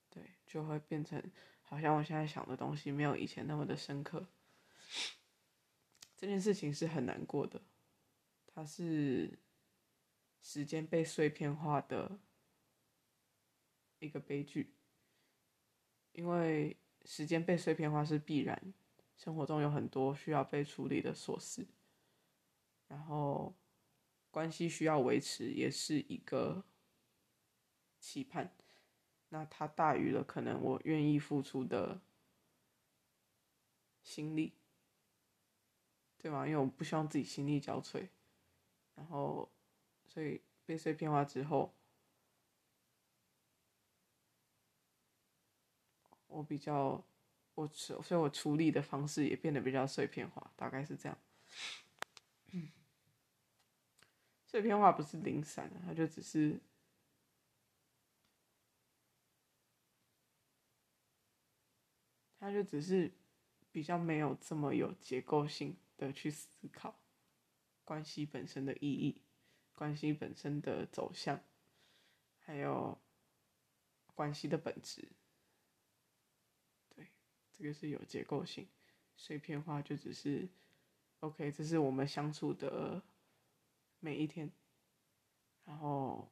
[0.09, 1.23] 对，就会变成
[1.69, 4.25] 好像我现在想的东西没有以前那么的深刻，
[6.15, 7.61] 这件事情是很难过的，
[8.47, 9.37] 它是
[10.41, 12.19] 时间被碎片化的
[13.99, 14.73] 一个悲剧。
[16.13, 18.73] 因为时间被碎片化是必然，
[19.17, 21.67] 生活中有很多需要被处理的琐事，
[22.87, 23.53] 然后
[24.31, 26.63] 关系需要维持也是一个
[27.99, 28.51] 期盼，
[29.29, 31.99] 那它大于了可能我愿意付出的
[34.03, 34.53] 心力，
[36.17, 36.45] 对吗？
[36.45, 38.07] 因为我不希望自己心力交瘁，
[38.95, 39.51] 然后
[40.05, 41.73] 所以被碎片化之后。
[46.29, 47.03] 我比较，
[47.55, 51.17] 我所以，我处理的方式也变得比较碎片化，大概是这样。
[54.45, 56.59] 碎片化不是零散的，它就只是，
[62.39, 63.11] 他就只是
[63.71, 66.99] 比较没有这么有结构性的去思考
[67.83, 69.21] 关系本身的意义，
[69.73, 71.41] 关系本身的走向，
[72.39, 72.97] 还有
[74.13, 75.09] 关系的本质。
[76.95, 77.07] 对，
[77.51, 78.67] 这个是有结构性，
[79.15, 80.47] 碎片化就只是
[81.19, 83.01] ，OK，这是我们相处的。
[83.99, 84.51] 每一天，
[85.65, 86.31] 然后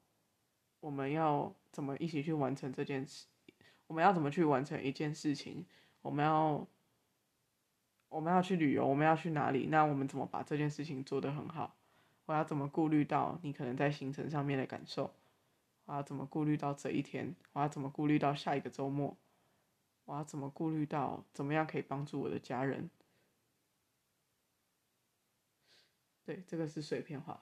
[0.79, 3.25] 我们要怎么一起去完成这件事？
[3.87, 5.65] 我们要怎么去完成一件事情？
[6.05, 6.67] 我们要
[8.09, 9.65] 我们要去旅游，我们要去哪里？
[9.65, 11.75] 那我们怎么把这件事情做得很好？
[12.27, 15.15] 我要怎么顾虑到你可能在行程上面的感受？
[15.85, 17.35] 我要怎么顾虑到这一天？
[17.53, 19.17] 我要怎么顾虑到下一个周末？
[20.05, 22.87] 我要怎么顾虑到怎么样可以帮助我的家人？
[26.23, 27.41] 对，这个是碎片化。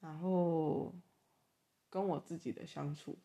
[0.00, 0.94] 然后
[1.90, 3.18] 跟我自己的相处，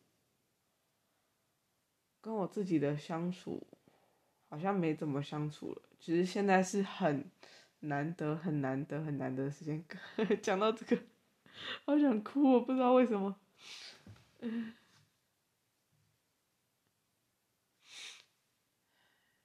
[2.20, 3.66] 跟我自己的相处
[4.48, 5.82] 好像没怎么相处了。
[5.98, 7.30] 其实现在是很
[7.80, 9.84] 难得、很难得、很难得的时间。
[10.42, 11.02] 讲到这个，
[11.84, 13.38] 好想哭，我不知道为什么。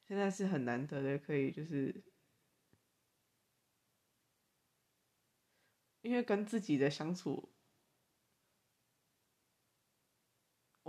[0.08, 2.04] 现在是很难得的，可以就是。
[6.02, 7.52] 因为跟自己的相处，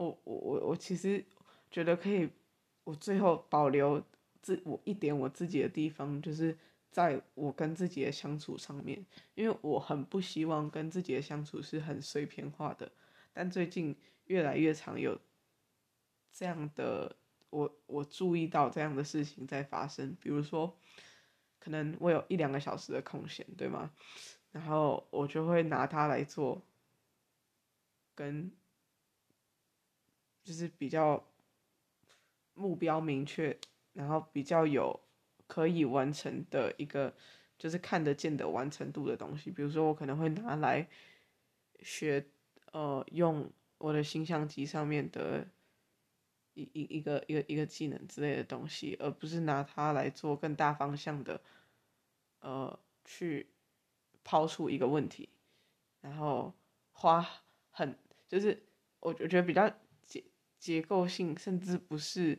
[0.01, 1.23] 我我我我其实
[1.71, 2.27] 觉得可以，
[2.85, 4.03] 我最后保留
[4.41, 6.57] 自我一点我自己的地方，就是
[6.91, 12.91] 在我跟自己的相处上面，因为我很不希望跟自己的相处是很碎片化的，
[13.35, 13.95] 但最近
[14.25, 15.21] 越来越常有
[16.33, 17.15] 这样的，
[17.51, 20.79] 我我注意到这样的事情在发生，比如说，
[21.59, 23.93] 可能我有一两个小时的空闲，对吗？
[24.51, 26.63] 然后我就会拿它来做，
[28.15, 28.51] 跟
[30.43, 31.25] 就是比较
[32.55, 33.59] 目标明确，
[33.93, 35.01] 然后比较有
[35.47, 37.15] 可以完成的一个，
[37.59, 39.51] 就是看得见的完成度的东西。
[39.51, 40.89] 比如说，我可能会拿来
[41.81, 42.27] 学，
[42.73, 45.47] 呃，用我的新相机上面的
[46.55, 51.41] 一一一个一个一个技能之类的东西，而不是拿它来做更大方向的，
[52.41, 53.49] 呃，去。
[54.23, 55.31] 抛出一个问题，
[56.03, 56.53] 然后
[56.93, 57.27] 花
[57.71, 58.63] 很就是
[59.01, 59.67] 我我觉得比较
[60.61, 62.39] 结构性，甚至不是，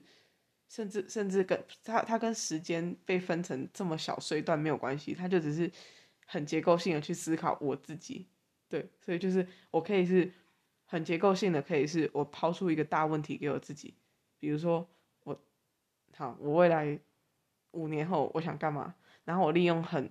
[0.69, 5.69] 甚至甚至跟它它跟时间被分成这么小碎段没有关系，它就只是
[6.25, 8.27] 很结构性的去思考我自己，
[8.69, 10.31] 对，所以就是我可以是
[10.85, 13.95] 很结构性的，可以是我抛出一个大问题给我自己，
[14.39, 14.87] 比如说
[15.25, 15.37] 我
[16.15, 16.97] 好，我未来
[17.71, 18.95] 五年后我想干嘛，
[19.25, 20.09] 然后我利用很。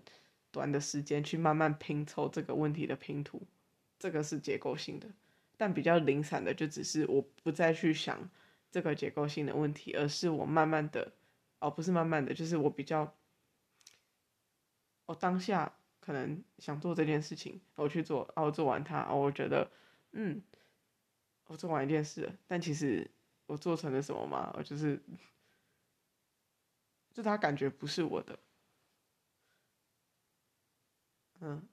[0.53, 3.41] 短的时间去慢慢拼凑这个问题的拼图，
[4.01, 5.07] 这个是结构性的，
[5.61, 8.31] 但比较零散的就只是我不再去想
[8.71, 11.13] 这个结构性的问题，而是我慢慢的，
[11.59, 13.15] 哦，不是慢慢的，就是我比较，
[15.05, 19.71] 我当下可能想做这件事情，我去做，然后做完它，哦，我觉得，
[20.13, 20.43] 嗯，
[21.49, 23.11] 我做完一件事，但其实
[23.45, 24.51] 我做成了什么吗？
[24.57, 24.99] 我就是，
[27.13, 28.39] 就他感觉不是我的。
[31.41, 31.69] 嗯，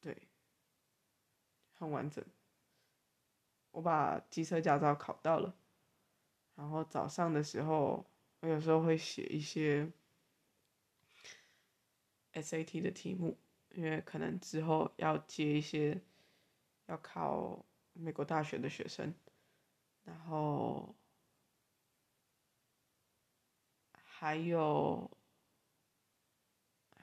[0.00, 0.16] 对，
[1.82, 2.24] 很完整。
[3.72, 5.54] 我把机车驾照考到了，
[6.54, 8.06] 然后早上的时候，
[8.40, 9.90] 我有时候会写一些
[12.34, 13.36] SAT 的题目，
[13.70, 16.00] 因为可能之后要接一些
[16.86, 19.14] 要考美国大学的学生，
[20.04, 20.94] 然后
[23.92, 25.10] 还有。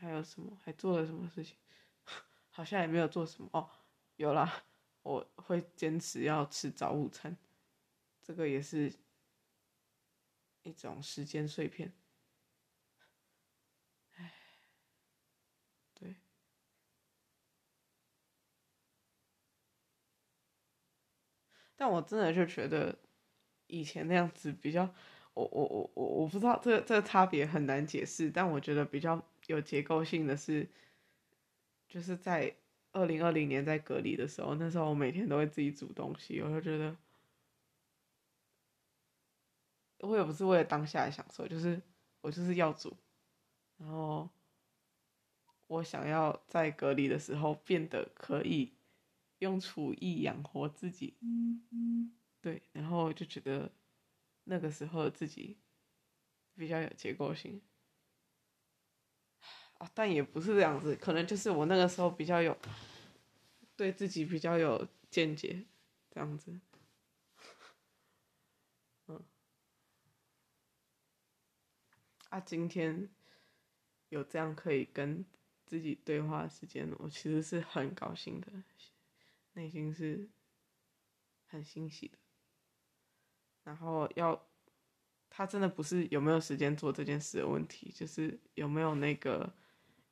[0.01, 0.57] 还有什么？
[0.63, 1.57] 还做了什么事情？
[2.51, 3.69] 好像也没有做什么哦。
[4.15, 4.63] 有啦，
[5.04, 7.36] 我会坚持要吃早午餐，
[8.22, 8.93] 这个也是
[10.64, 11.93] 一种时间碎片。
[21.76, 22.97] 但我真的就觉得
[23.68, 24.84] 以前那样子比较，
[25.34, 29.24] 我我我我我不知道这个这个差别很难解释，但我觉得比较。
[29.47, 30.70] 有结构性的是，
[31.88, 32.56] 就是在
[32.91, 36.95] 二零二零年在隔离的时候，那时候我每天都会自己煮东西，我就觉得，
[39.99, 41.81] 我也不是为了当下的享受，就是
[42.21, 42.97] 我就是要煮，
[43.77, 44.29] 然后
[45.67, 48.73] 我想要在隔离的时候变得可以
[49.37, 51.17] 用厨艺养活自己，
[52.41, 53.71] 对，然后就觉得
[54.45, 55.57] 那个时候的自己
[56.55, 57.61] 比较有结构性。
[59.80, 62.55] 啊，但也不是这样子，可能就是我那个时候比较有
[63.77, 65.65] 对自己比较有见解，
[66.11, 66.59] 这样子。
[69.07, 69.23] 嗯。
[72.27, 73.09] 啊，今天
[74.09, 75.25] 有这样可以跟
[75.65, 78.51] 自己对话的时间，我其实是很高兴的，
[79.53, 80.27] 内心是
[81.47, 82.17] 很欣喜的。
[83.63, 84.45] 然后要，
[85.30, 89.55] 他真的不是有没有时间做这件事的问题，就是有没有那个。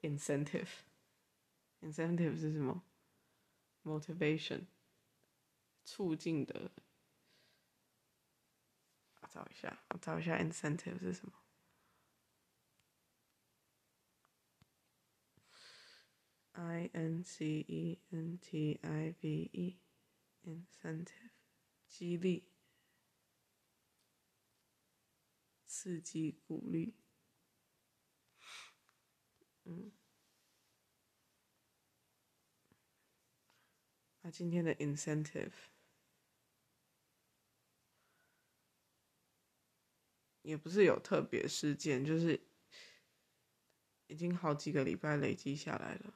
[0.07, 2.83] Incentive，incentive 是什么
[3.83, 4.67] ？motivation，
[5.83, 6.71] 促进的。
[9.21, 11.33] 我找一下，我找一下 incentive 是什么
[16.53, 21.29] ？I N C E N T I V E，incentive，
[21.87, 22.49] 激励，
[25.67, 26.95] 刺激，鼓励。
[29.65, 29.91] 嗯，
[34.29, 35.51] 今天的 incentive
[40.41, 42.39] 也不是有特别事件，就是
[44.07, 46.13] 已经好几个礼拜累积下来了，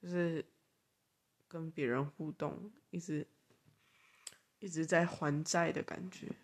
[0.00, 0.44] 就是
[1.48, 3.26] 跟别人互动，一直
[4.58, 6.34] 一直在还债的感觉，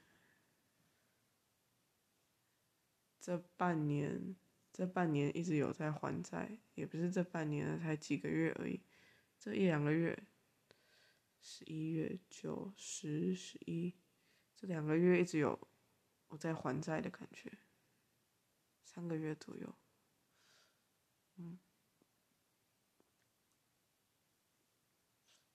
[3.20, 4.36] 这半年。
[4.70, 8.80] 这半年一直有在还债，也不是这半年了，才几个月而已。
[9.38, 10.26] 这一两个月，
[11.40, 13.94] 十一月、九、十、十一，
[14.56, 15.68] 这两个月一直有
[16.28, 17.58] 我在还债的感觉，
[18.84, 19.74] 三个月左右。
[21.36, 21.58] 嗯，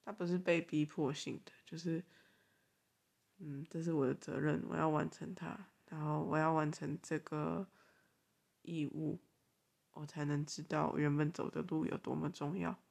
[0.04, 2.04] 他不是被逼迫性的，就是，
[3.38, 7.70] 嗯，这是我的责任，我要完成它，然后我要完成这个。
[8.66, 9.20] 义务，
[9.92, 12.83] 我才能知道原本走的路有多么重要。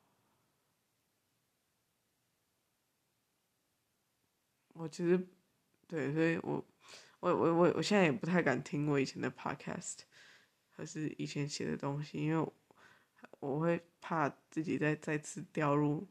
[4.83, 5.28] 我其实，
[5.87, 6.64] 对，所以我，
[7.20, 9.99] 我，我，我，我现在也不太敢听我以前的 podcast，
[10.70, 12.53] 还是以前写的东西，因为
[13.39, 16.09] 我，会怕自己再再次掉入，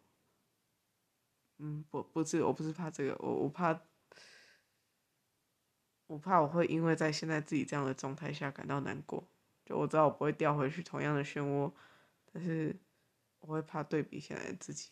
[1.58, 3.78] 嗯，不，不是，我不是怕这个，我我怕，
[6.08, 9.28] 我怕我会因为在现在自己这样的状态下感到难过。
[9.66, 11.70] 就我知道我不会掉回去同样的漩涡，
[12.32, 12.74] 但是
[13.40, 14.92] 我会怕对比现在的自己，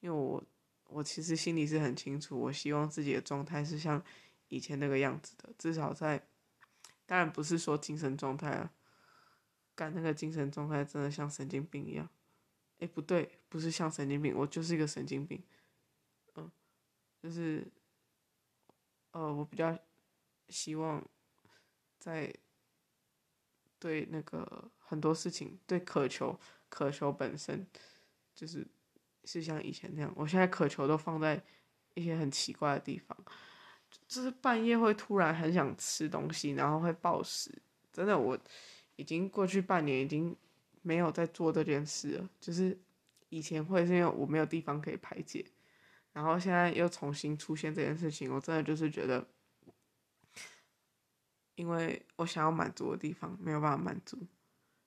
[0.00, 0.42] 因为我
[0.88, 4.02] 我其实心里是很清楚，我希望自己的状态是像
[4.48, 6.26] 以前那个样子的，至少在，
[7.06, 8.72] 当然不是说精神状态啊，
[9.74, 12.08] 干那个精神状态真的像神经病一样，
[12.78, 15.42] 哎不对，不是像神经病，我就是一个神经病，
[16.36, 16.50] 嗯，
[17.22, 17.66] 就是，
[19.12, 19.78] 呃，我比较
[20.48, 21.06] 希望
[21.98, 22.34] 在。
[23.76, 27.66] 对那个很多事情，对渴求，渴求本身，
[28.34, 28.66] 就是
[29.24, 30.12] 是像以前那样。
[30.16, 31.42] 我现在渴求都放在
[31.94, 33.16] 一些很奇怪的地方，
[34.06, 37.50] 就是半夜会突然很想吃东西，然后会暴食。
[37.92, 38.38] 真的，我
[38.96, 40.36] 已经过去半年，已经
[40.82, 42.28] 没有在做这件事了。
[42.40, 42.78] 就是
[43.28, 45.44] 以前会是因为我没有地方可以排解，
[46.12, 49.26] 然后现在又重新出现这件事情，我真的就是觉得。
[51.56, 54.18] 因为我想要满足的地方没有办法满足，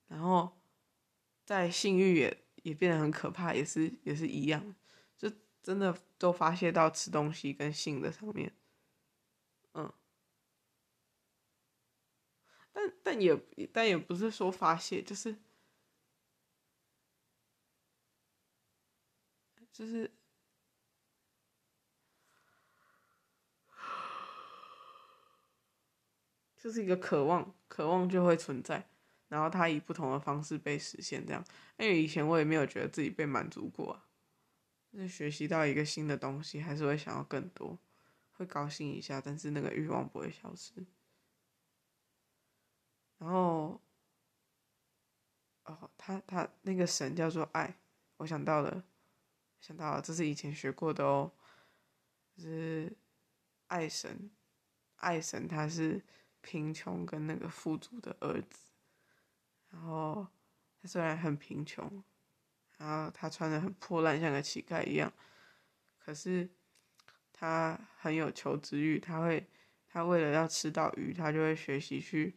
[0.09, 0.51] 然后
[1.45, 4.75] 在性欲也也变得很可怕，也是也是一样，
[5.17, 5.31] 就
[5.63, 8.53] 真的都发泄到吃东西跟性的上面，
[9.73, 9.93] 嗯，
[12.73, 13.35] 但但也
[13.73, 15.35] 但也不是说发泄，就是
[19.71, 20.11] 就是。
[26.59, 28.89] 就是一个渴望，渴望就会存在，
[29.27, 31.43] 然后它以不同的方式被实现，这样。
[31.77, 34.07] 因为以前我也没有觉得自己被满足过啊，
[34.91, 37.77] 就是学习到一个新的东西，还是会想要更多，
[38.33, 40.85] 会高兴一下，但是那个欲望不会消失。
[43.17, 43.81] 然后，
[45.63, 47.75] 哦，他他那个神叫做爱，
[48.17, 48.83] 我想到了，
[49.59, 51.31] 想到了，这是以前学过的哦，
[52.35, 52.95] 就是
[53.67, 54.29] 爱神，
[54.97, 56.03] 爱神他是。
[56.39, 58.66] 贫穷跟那个富足的儿子，
[59.77, 60.25] 然后
[60.81, 62.03] 他虽然很贫穷，
[62.79, 65.13] 然后他穿的很破烂，像个乞丐一样，
[65.99, 66.49] 可是
[67.31, 69.47] 他很有求知欲，他会，
[69.87, 72.35] 他为了要吃到鱼，他就会学习去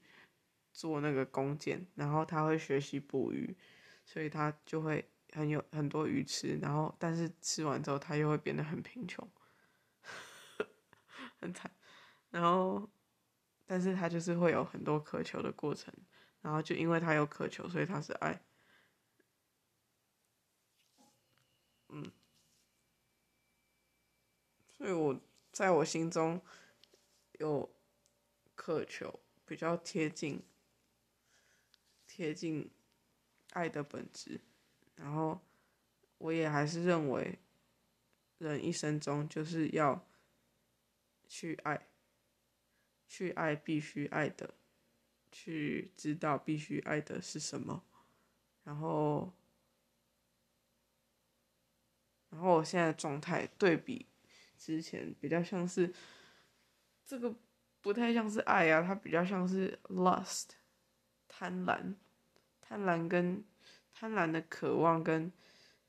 [0.71, 3.57] 做那个弓箭，然后他会学习捕鱼，
[4.05, 9.27] 所以他就会很有很多鱼吃，然后但是吃完之后他又会变得很贫穷，
[11.41, 11.71] 很惨，
[12.29, 12.91] 然后。
[13.67, 15.95] 但是他就是会有很多渴求的过程，
[16.41, 18.41] 然后就因为他有渴求，所以他是爱。
[21.89, 22.11] 嗯，
[24.77, 25.21] 所以我
[25.53, 26.41] 在我心中
[27.39, 27.71] 有
[28.55, 30.43] 渴求，比较贴近
[32.07, 32.71] 贴近
[33.53, 34.41] 爱的本质，
[34.97, 35.41] 然后
[36.19, 37.39] 我也还是认为，
[38.39, 40.07] 人一生中就是要
[41.29, 41.87] 去爱。
[43.13, 44.55] 去爱必须爱的，
[45.31, 47.85] 去知道必须爱的是什么，
[48.65, 49.33] 然后，
[52.31, 54.07] 然后我现在状态对比
[54.57, 55.93] 之前比较像是，
[57.05, 57.35] 这个
[57.81, 60.51] 不太像是爱啊，它比较像是 lust，
[61.29, 61.95] 贪婪，
[62.61, 63.45] 贪婪跟
[63.93, 65.33] 贪婪的渴望跟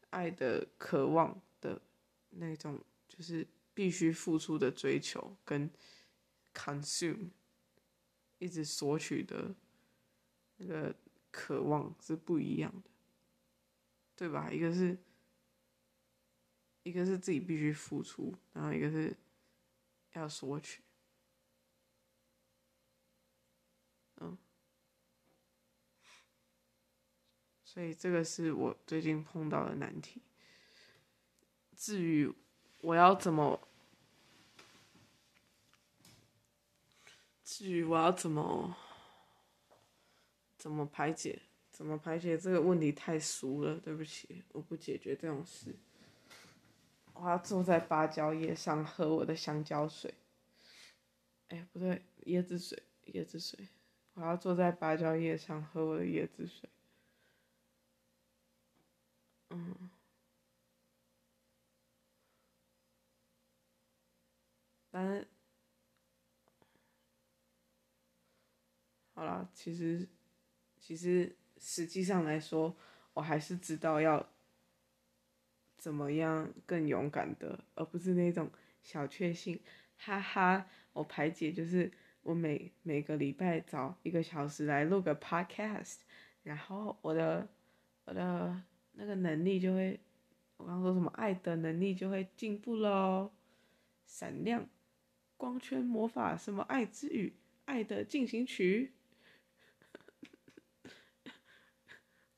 [0.10, 1.82] 爱的渴望的
[2.30, 5.72] 那种，就是必须付出的追求跟。
[6.54, 7.30] consume，
[8.42, 9.54] 一直索取的
[10.58, 10.96] 那个
[11.30, 12.90] 渴望是不一样的，
[14.16, 14.52] 对吧？
[14.52, 14.98] 一个是，
[16.82, 19.16] 一个是自己必须付出，然后一个是
[20.14, 20.82] 要索取。
[24.16, 24.36] 嗯，
[27.64, 30.20] 所以这个是我最近碰到的难题。
[31.76, 32.34] 至于
[32.80, 33.68] 我要怎么？
[37.54, 38.78] 至于我要怎么
[40.58, 45.76] 怎么排解，怎么排解这个问题太俗了，对不起，我不解决这种事。
[47.12, 50.14] 我要坐在芭蕉叶上喝我的香蕉水。
[51.50, 53.68] 哎，不对，椰子水，椰子水。
[54.14, 56.70] 我要坐在芭蕉叶上喝我的椰子水。
[59.50, 59.90] 嗯，
[64.90, 65.28] 但是。
[69.22, 70.08] 好了，其实，
[70.80, 72.76] 其实实际上来说，
[73.14, 74.28] 我还是知道要
[75.78, 78.50] 怎么样更勇敢的，而不是那种
[78.82, 79.60] 小确幸，
[79.96, 80.66] 哈哈。
[80.94, 81.92] 我排解就是
[82.24, 85.98] 我每每个礼拜找一个小时来录个 podcast，
[86.42, 87.48] 然后我的
[88.06, 88.60] 我的
[88.94, 90.00] 那个能力就会，
[90.58, 93.32] 我刚刚说什么爱的能力就会进步喽，
[94.04, 94.68] 闪亮
[95.38, 98.94] 光圈魔法什么爱之语，爱的进行曲。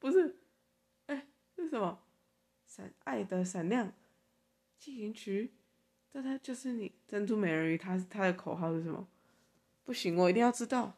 [0.03, 0.35] 不是，
[1.05, 2.03] 哎，是什么？
[2.67, 3.93] 闪爱的闪亮
[4.77, 5.53] 进行曲，
[6.11, 9.07] 这它就是你珍珠美人鱼，它它的口号是什么？
[9.85, 10.97] 不行，我一定要知道，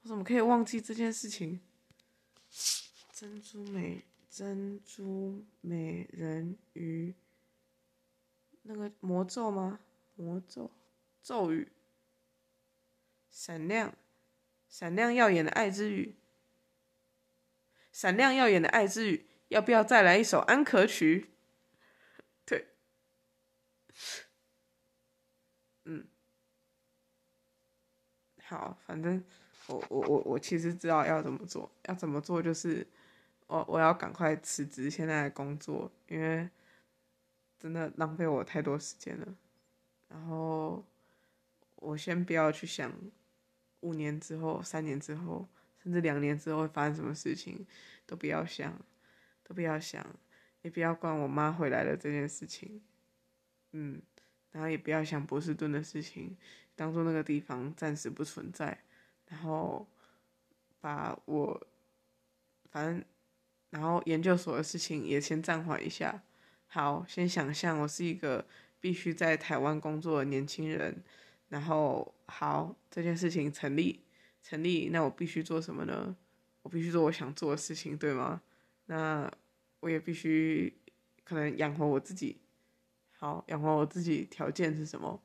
[0.00, 1.60] 我怎么可以忘记这件事情？
[3.12, 7.14] 珍珠美珍珠美人鱼，
[8.62, 9.80] 那个魔咒吗？
[10.14, 10.70] 魔咒
[11.22, 11.70] 咒语，
[13.28, 13.94] 闪亮
[14.66, 16.16] 闪亮耀眼的爱之语。
[17.96, 21.30] 闪亮耀眼的爱之语，要不要再来一首安可曲？
[22.44, 22.68] 对，
[25.86, 26.06] 嗯，
[28.42, 29.24] 好，反正
[29.68, 32.86] 我我我我其实知道要怎么做，要怎么做就是
[33.46, 36.50] 我我要赶快辞职现在的工作，因为
[37.58, 39.34] 真的浪费我太多时间了。
[40.08, 40.84] 然后
[41.76, 42.92] 我先不要去想
[43.80, 45.48] 五年之后、三年之后。
[45.86, 47.64] 甚至两年之后会发生什么事情，
[48.06, 48.76] 都不要想，
[49.44, 50.04] 都不要想，
[50.62, 52.82] 也不要管我妈回来了这件事情，
[53.70, 54.02] 嗯，
[54.50, 56.36] 然后也不要想波士顿的事情，
[56.74, 58.82] 当做那个地方暂时不存在，
[59.28, 59.86] 然后
[60.80, 61.66] 把我，
[62.72, 63.04] 反正，
[63.70, 66.20] 然后研究所的事情也先暂缓一下，
[66.66, 68.44] 好，先想象我是一个
[68.80, 71.00] 必须在台湾工作的年轻人，
[71.48, 74.05] 然后好，这件事情成立。
[74.48, 76.14] 成立，那我必须做什么呢？
[76.62, 78.40] 我必须做我想做的事情，对吗？
[78.84, 79.28] 那
[79.80, 80.72] 我也必须
[81.24, 82.40] 可能养活我自己。
[83.18, 85.20] 好，养活我自己条件是什么？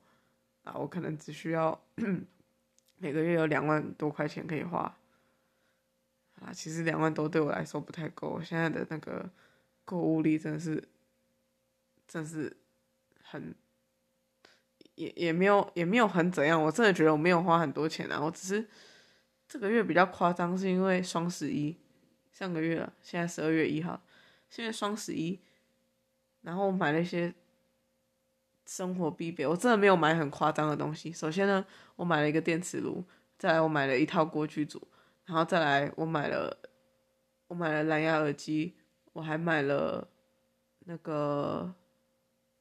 [0.64, 1.80] 啊，我可能只需要
[2.98, 4.80] 每个月有两万多块钱可以花。
[6.40, 8.28] 啊，其实两万多对我来说不太够。
[8.30, 9.30] 我现在的那个
[9.84, 10.88] 购物力真的是，
[12.08, 12.56] 真是
[13.22, 13.54] 很，
[14.96, 16.60] 也也没有也没有很怎样。
[16.60, 18.68] 我真的觉得我没有花很多钱啊，我只是。
[19.52, 21.76] 这个月比较夸张，是因为双十一，
[22.32, 24.00] 上个月了，现在十二月一号，
[24.48, 25.38] 现在双十一，
[26.40, 27.34] 然后我买了一些
[28.64, 31.12] 生活必备，我真的没有买很夸张的东西。
[31.12, 33.04] 首先呢，我买了一个电磁炉，
[33.36, 34.88] 再来我买了一套锅具组，
[35.26, 36.56] 然后再来我买了
[37.48, 38.74] 我买了蓝牙耳机，
[39.12, 40.08] 我还买了
[40.86, 41.74] 那个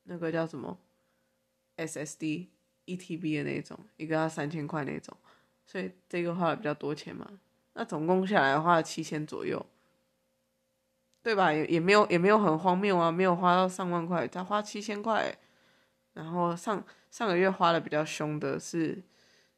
[0.03, 0.77] 那个叫什么
[1.77, 2.47] SSD、
[2.85, 5.15] ETB 的那种，一个要三千块那种。
[5.71, 7.39] 所以这个花了比较多钱嘛。
[7.75, 9.65] 那总共下来花了七千左右，
[11.23, 11.53] 对吧？
[11.53, 15.33] 也也没有也没有很荒谬啊，没有花到上万块，才花七千块。
[16.11, 19.01] 然后上上个月花的比较凶的是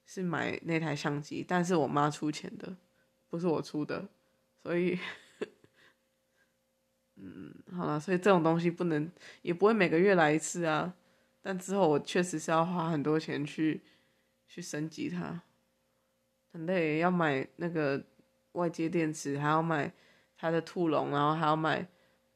[0.06, 2.78] 是买那台相机，但是我妈出钱的，
[3.28, 4.08] 不是我出的，
[4.62, 5.00] 所以，
[7.16, 9.12] 嗯，好了，所以这种东西不能
[9.42, 10.94] 也不会每个月来一次啊。
[11.42, 13.82] 但之后我确实是要花很多钱去
[14.48, 15.42] 去升级它。
[16.54, 18.02] 很累，要买那个
[18.52, 19.92] 外接电池，还要买
[20.38, 21.86] 它的兔笼，然后还要买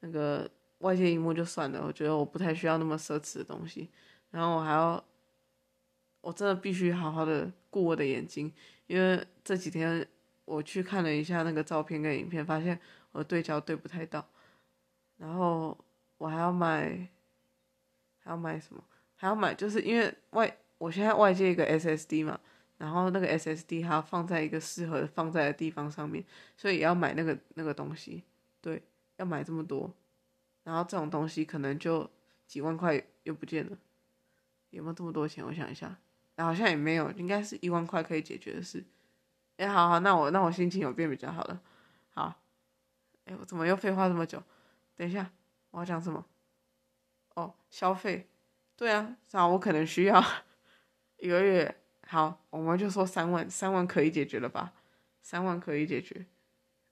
[0.00, 1.84] 那个外接荧幕，就算了。
[1.86, 3.88] 我觉得我不太需要那么奢侈的东西。
[4.30, 5.02] 然后我还要，
[6.20, 8.52] 我真的必须好好的顾我的眼睛，
[8.88, 10.04] 因为这几天
[10.44, 12.78] 我去看了一下那个照片跟影片，发现
[13.12, 14.28] 我对焦对不太到。
[15.16, 15.78] 然后
[16.18, 17.08] 我还要买，
[18.18, 18.82] 还要买什么？
[19.14, 22.40] 还要买，就是因为外我现在外接一个 SSD 嘛。
[22.78, 26.24] 然后那个 SSD 还要放在一个适合放在的地方上面，
[26.56, 28.22] 所以也要买那个那个东西，
[28.60, 28.82] 对，
[29.16, 29.92] 要买这么多，
[30.62, 32.08] 然后这种东西可能就
[32.46, 33.76] 几万块又不见了，
[34.70, 35.44] 有没有这么多钱？
[35.44, 35.98] 我想一下，
[36.36, 38.84] 好像也没有，应该是一万块可以解决的事。
[39.56, 41.60] 哎，好好，那我那我心情有变比较好了。
[42.10, 42.40] 好，
[43.24, 44.40] 哎，我怎么又废话这么久？
[44.94, 45.32] 等一下，
[45.72, 46.24] 我要讲什么？
[47.34, 48.28] 哦，消费，
[48.76, 50.24] 对啊，那我可能需要
[51.18, 51.77] 一个月。
[52.10, 54.72] 好，我们就说三万，三万可以解决了吧？
[55.20, 56.24] 三万可以解决。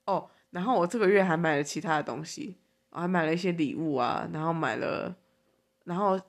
[0.05, 2.59] 哦，然后我这个月还买了其他的东西，
[2.91, 5.15] 我还买了一些礼物啊，然后买了，
[5.85, 6.21] 然后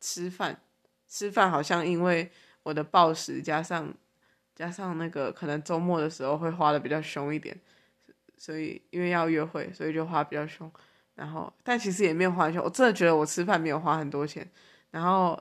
[0.00, 0.60] 吃饭，
[1.08, 2.30] 吃饭好像因为
[2.62, 3.92] 我的暴食加上
[4.54, 7.60] 加上那个可能周末的时候会花的比较凶一点，
[8.36, 10.70] 所以因为要约会，所以就花比较凶。
[11.16, 14.48] 然后但其实也没有花很凶，我真的觉得我吃饭没有花很多钱。
[14.92, 15.36] 然后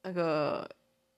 [0.00, 0.66] 那个。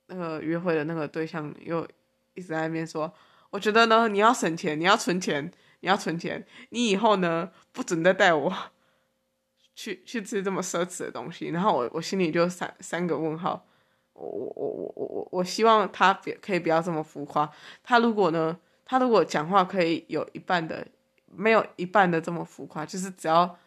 [0.06, 1.86] 那个约会的那个对象又
[2.34, 3.12] 一直在那边说
[3.50, 5.50] ：“我觉得呢，你要省钱，你要存钱，
[5.80, 8.52] 你要存钱，你以后呢不准再带我
[9.74, 13.66] 去去吃这么奢侈的东西。”然后我我心里就三三个问号。
[14.12, 17.50] 我我我我我我我希望他别可以不要这么浮夸。
[17.82, 20.86] 他如果呢，他如果讲话可以有一半的
[21.26, 23.58] 没有一半的这么浮夸，就是只要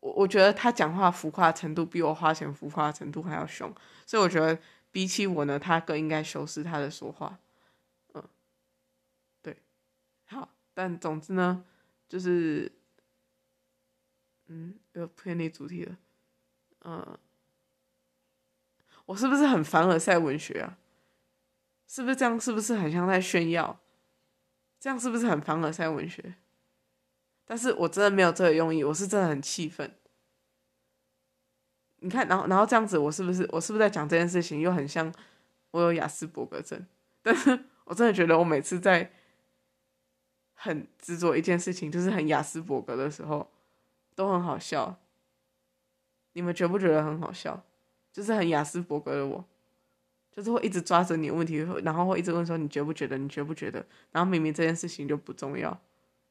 [0.00, 3.72] 我我觉得他讲话浮夸程度比我花钱浮夸程度还要凶，
[4.04, 4.58] 所以我觉得。
[4.94, 7.36] 比起我呢，他更应该修饰他的说话，
[8.12, 8.22] 嗯，
[9.42, 9.56] 对，
[10.26, 11.64] 好，但总之呢，
[12.08, 12.70] 就是，
[14.46, 15.98] 嗯，又偏离主题了，
[16.82, 17.18] 嗯，
[19.06, 20.78] 我是不是很凡尔赛文学啊？
[21.88, 22.38] 是不是这样？
[22.38, 23.80] 是不是很像在炫耀？
[24.78, 26.36] 这样是不是很凡尔赛文学？
[27.44, 29.98] 但是我真的没有这个用意，我是真的很气愤。
[32.04, 35.10] 你看，然后，然后这样子，我是不是，我是不是在讲这件事情，又很像
[35.70, 36.84] 我有雅斯伯格症？
[37.22, 39.10] 但是我真的觉得，我每次在
[40.52, 43.50] 很执着一件事情，就是很雅斯伯格的时候，
[44.14, 45.00] 都很好笑。
[46.34, 47.64] 你们觉不觉得很好笑？
[48.12, 49.42] 就是很雅斯伯格的我，
[50.30, 53.16] 就是会一直抓着你问题，然后会一直问说你觉不觉得？
[53.16, 53.82] 你觉不觉得？
[54.12, 55.80] 然后明明这件事情就不重要，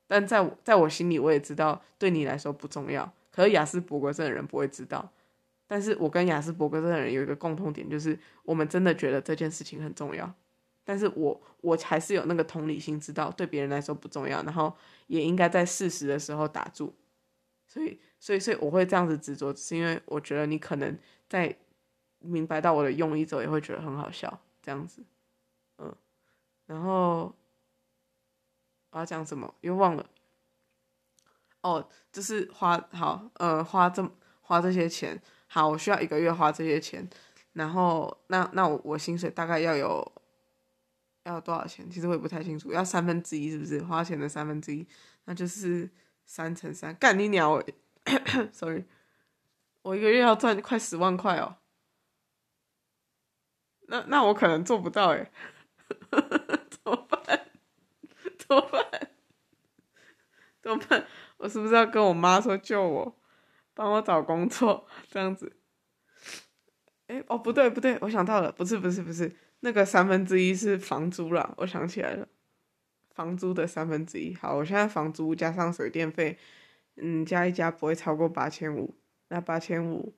[0.06, 3.12] 但在我在我心里，我也知道对你来说不重要。
[3.32, 5.12] 可是雅斯伯格症的人不会知道。
[5.66, 10.32] 但是我跟雅斯伯格症的人有一个共同点，就是我们真的觉得这件事情很重要，
[10.84, 14.76] 但是我我还是有那个同理心，知道对别人来说不重要，然后
[15.07, 16.93] 也应该在适时的时候打住。
[17.66, 20.95] 所以，所以，所以我会这样子执着，是因为我觉得你可能
[21.28, 21.57] 在
[22.20, 25.03] 明白到我的用意之后，也会觉得很好笑，这样子。
[25.80, 25.95] 嗯，
[26.68, 27.34] 然后
[28.91, 30.07] 我要讲什么又忘了。
[31.61, 34.07] 哦，就是花好，呃，花这
[34.41, 35.20] 花这些钱。
[35.54, 37.08] 好，我需要一个月花这些钱，
[37.54, 40.12] 然后那那我我薪水大概要有
[41.26, 41.88] 要多少钱？
[41.91, 43.80] 其实我也不太清楚，要三分之一是不是？
[43.84, 44.84] 花钱的三分之一，
[45.26, 45.88] 那就是
[46.26, 47.64] 三乘三，干你鸟！
[48.51, 48.86] Sorry，
[49.84, 51.58] 我一个月要赚快十万块哦。
[53.89, 55.32] 那那我可能做不到哎，
[56.10, 57.45] 怎么办？
[58.39, 59.12] 怎么办？
[60.64, 61.06] 怎么办？
[61.38, 63.20] 我是不是要跟我妈说救我？
[63.74, 65.56] 帮我找工作，这样子。
[67.08, 72.28] 哎，哦，不对，不对，我想到了，不是，不是，不是，那个三分之一是房租啦，我想起来了，
[73.14, 74.34] 房租的三分之一。
[74.36, 76.38] 好，我现在房租加上水电费，
[76.96, 78.96] 嗯，加一加不会超过八千五。
[79.28, 80.16] 那八千五，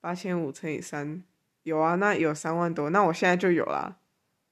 [0.00, 1.22] 八千五乘以三，
[1.62, 2.90] 有啊，那有三万多。
[2.90, 3.98] 那我现在就有啦。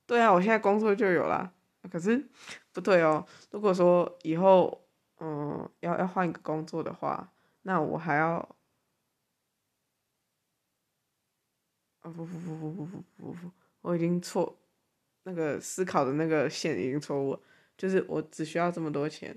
[0.06, 1.52] 对啊，我现在工作就有啦。
[1.90, 2.26] 可是
[2.72, 4.86] 不对哦，如果说以后，
[5.20, 7.32] 嗯，要要换一个工作的话。
[7.66, 8.36] 那我还要，
[11.98, 13.50] 啊不不不不不不不不，
[13.80, 14.56] 我已经错，
[15.24, 17.42] 那个思考的那个线已经错误，
[17.76, 19.36] 就是我只需要这么多钱，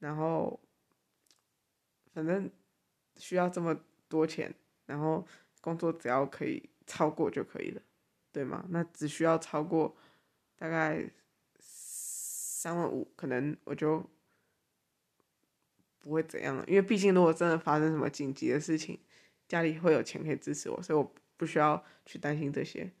[0.00, 0.58] 然后
[2.12, 2.50] 反正
[3.14, 3.78] 需要这么
[4.08, 4.52] 多钱，
[4.86, 5.24] 然后
[5.60, 7.80] 工作只要可以超过就可以了，
[8.32, 8.66] 对吗？
[8.70, 9.96] 那只需要超过
[10.56, 11.08] 大概
[11.60, 14.04] 三万五，可能我就
[16.00, 18.98] 不会怎样，因为毕竟如果真的发生什么紧急的事情，
[19.46, 22.92] 家里会有钱可以支持我，所以我不需要去担心这些。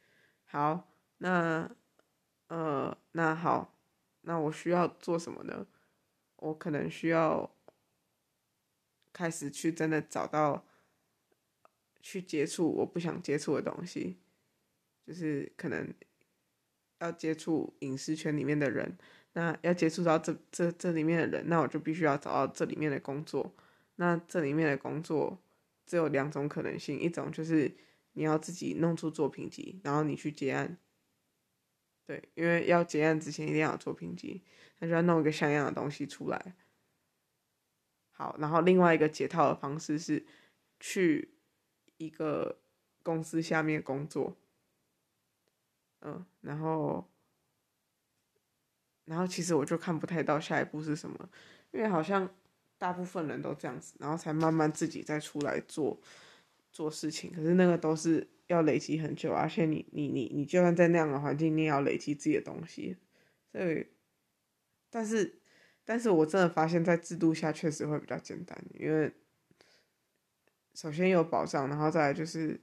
[0.44, 1.70] 好，那。
[2.50, 3.78] 呃，那好，
[4.22, 5.68] 那我需要做什么呢？
[6.34, 7.56] 我可能需要
[9.12, 10.66] 开始去真的找到，
[12.00, 14.18] 去接触我不想接触的东西，
[15.06, 15.94] 就是可能
[16.98, 18.98] 要接触影视圈里面的人。
[19.40, 23.50] 那要接触到这这这里面的人，那我就必须要找到这里面的工作。
[23.96, 25.42] 那这里面的工作
[25.86, 27.74] 只有两种可能性，一种就是
[28.12, 30.76] 你要自己弄出作品集，然后你去结案。
[32.04, 34.44] 对，因为要结案之前一定要有作品集，
[34.78, 36.54] 那就要弄一个像样的东西出来。
[38.10, 40.26] 好，然后另外一个解套的方式是
[40.78, 41.32] 去
[41.96, 42.60] 一个
[43.02, 44.36] 公司下面工作。
[46.02, 47.10] 嗯，然后，
[49.10, 51.28] 然后其实我就看不太到下一步是什么，
[51.72, 52.32] 因为好像
[52.78, 56.00] 大部分人都这样子，然后才慢慢自己再出来做
[56.72, 57.32] 做事情。
[57.32, 58.28] 可是那个都是。
[58.50, 62.96] 要累积很久，而且你你你你就算在那样的环境，你也要累积自己的东西。
[63.52, 63.86] 所以，
[64.90, 65.38] 但是，
[65.84, 69.14] 但是我真的发现，在制度下确实会比较简单，因为
[70.74, 72.60] 首先有保障，然后再来就是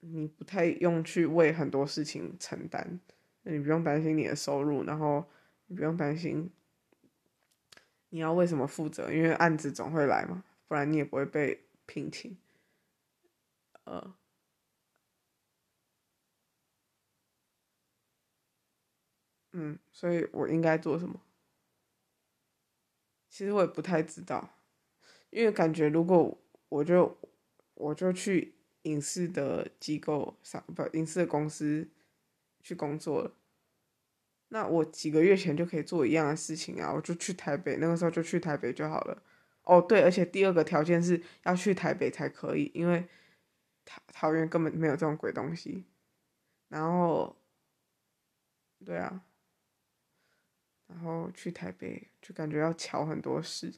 [0.00, 2.98] 你不太用去为很多事情承担，
[3.44, 5.24] 你不用担心你的收入，然后
[5.66, 6.50] 你不用担心
[8.08, 12.36] 你要为什么负责，因为案子总会来嘛，不然你也不会被聘请。
[13.84, 14.14] 呃，
[19.52, 21.20] 嗯，所以我应该做什么？
[23.28, 24.58] 其实我也不太知道，
[25.30, 27.18] 因为感觉如果我就
[27.74, 31.90] 我就去影视的机构上，不，影视的公司
[32.64, 33.36] 去工作了，
[34.48, 39.22] 那我几个月前就可以做一样的事情啊，我就去台北，那个时候就去台北就好了。
[39.62, 43.08] 哦，对，而且第二个条件是要去台北才可以，因为。
[43.86, 45.84] 桃桃园根本没有这种鬼东西，
[46.68, 47.36] 然后，
[48.82, 49.22] 对啊，
[50.86, 53.74] 然后去台北就感觉要巧很多事，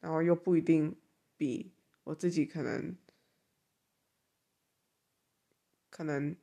[0.00, 0.98] 然后又不一定
[1.36, 2.96] 比我自己可能，
[5.90, 6.34] 可能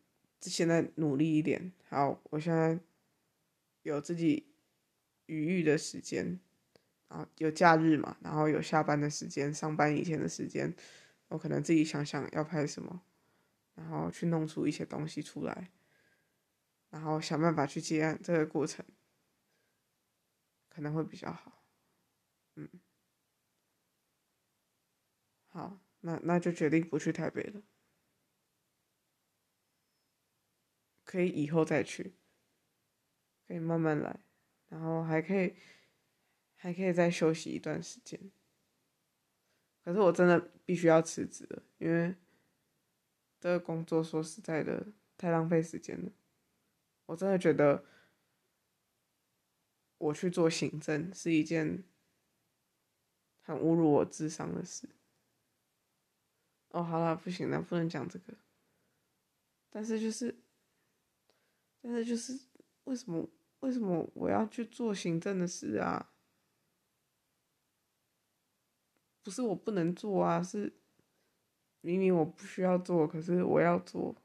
[0.49, 2.79] 现在努力一点，好，我现在
[3.83, 4.47] 有自己
[5.27, 6.39] 余裕的时间，
[7.07, 10.75] 然后有假日嘛，然后有下班的时间，上班以前的时间。
[11.29, 13.03] 我可能自己想想要拍什么，
[13.75, 15.71] 然后去弄出一些东西出来，
[16.89, 18.85] 然后想办法去接案，这个过程
[20.67, 21.63] 可能会比较好。
[22.55, 22.67] 嗯，
[25.47, 27.61] 好，那那就决定不去台北了，
[31.11, 32.13] 可以以后再去，
[33.45, 34.17] 可以慢慢来，
[34.69, 35.53] 然后还可以
[36.55, 38.31] 还可以再休息一段时间。
[39.83, 42.15] 可是我真的必须要辞职了，因为
[43.41, 46.09] 这个工作说实在的太浪费时间了。
[47.07, 47.83] 我真的觉得
[49.97, 51.83] 我去做行政是一件
[53.41, 54.87] 很侮辱我智商的事。
[56.69, 58.37] 哦，好了，不行了，不能讲这个。
[59.69, 60.41] 但是就是，
[61.81, 62.39] 但是就是，
[62.83, 63.27] 为什么
[63.61, 66.11] 为什么我要去做行政的事啊？
[69.23, 70.73] 不是我不能做啊，是
[71.81, 74.15] 明明我不需要做，可是我要做。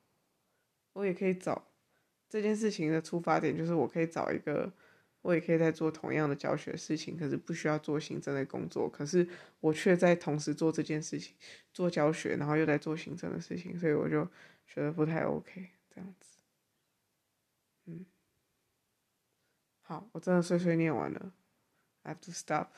[0.95, 1.71] 我也可以找
[2.29, 4.73] 这件事情的出发点，就是我可以找一个，
[5.21, 9.29] 我也可以在做同样的教学事情，可是不需要做行政的工作，可是
[9.61, 11.37] 我却在同时做这件事情，
[11.75, 14.25] 做教学，然后又在做行政的事情，所以我就
[14.67, 16.36] 觉得不太 OK 这样子。
[19.89, 21.33] 好，我真的碎碎念完了
[22.03, 22.71] ，I have to stop，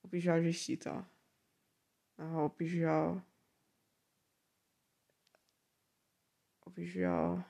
[0.00, 1.04] 我必须要去洗澡。
[2.16, 3.20] 然后我必须要，
[6.60, 7.42] 我必须要，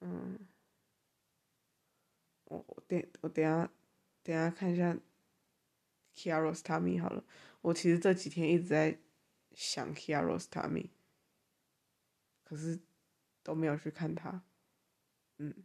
[0.00, 0.48] 嗯，
[2.46, 3.70] 我我等我等下
[4.22, 4.96] 等下看一下
[6.14, 7.22] Kiarostami 好了。
[7.60, 8.98] 我其实这几天一直在
[9.52, 10.88] 想 Kiarostami，
[12.54, 12.78] 可是
[13.42, 14.40] 都没有去看他，
[15.38, 15.64] 嗯。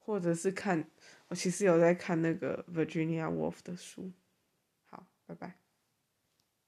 [0.00, 0.90] 或者是看，
[1.28, 4.10] 我其实有在看那个 Virginia Woolf 的书。
[4.86, 5.67] 好，拜拜。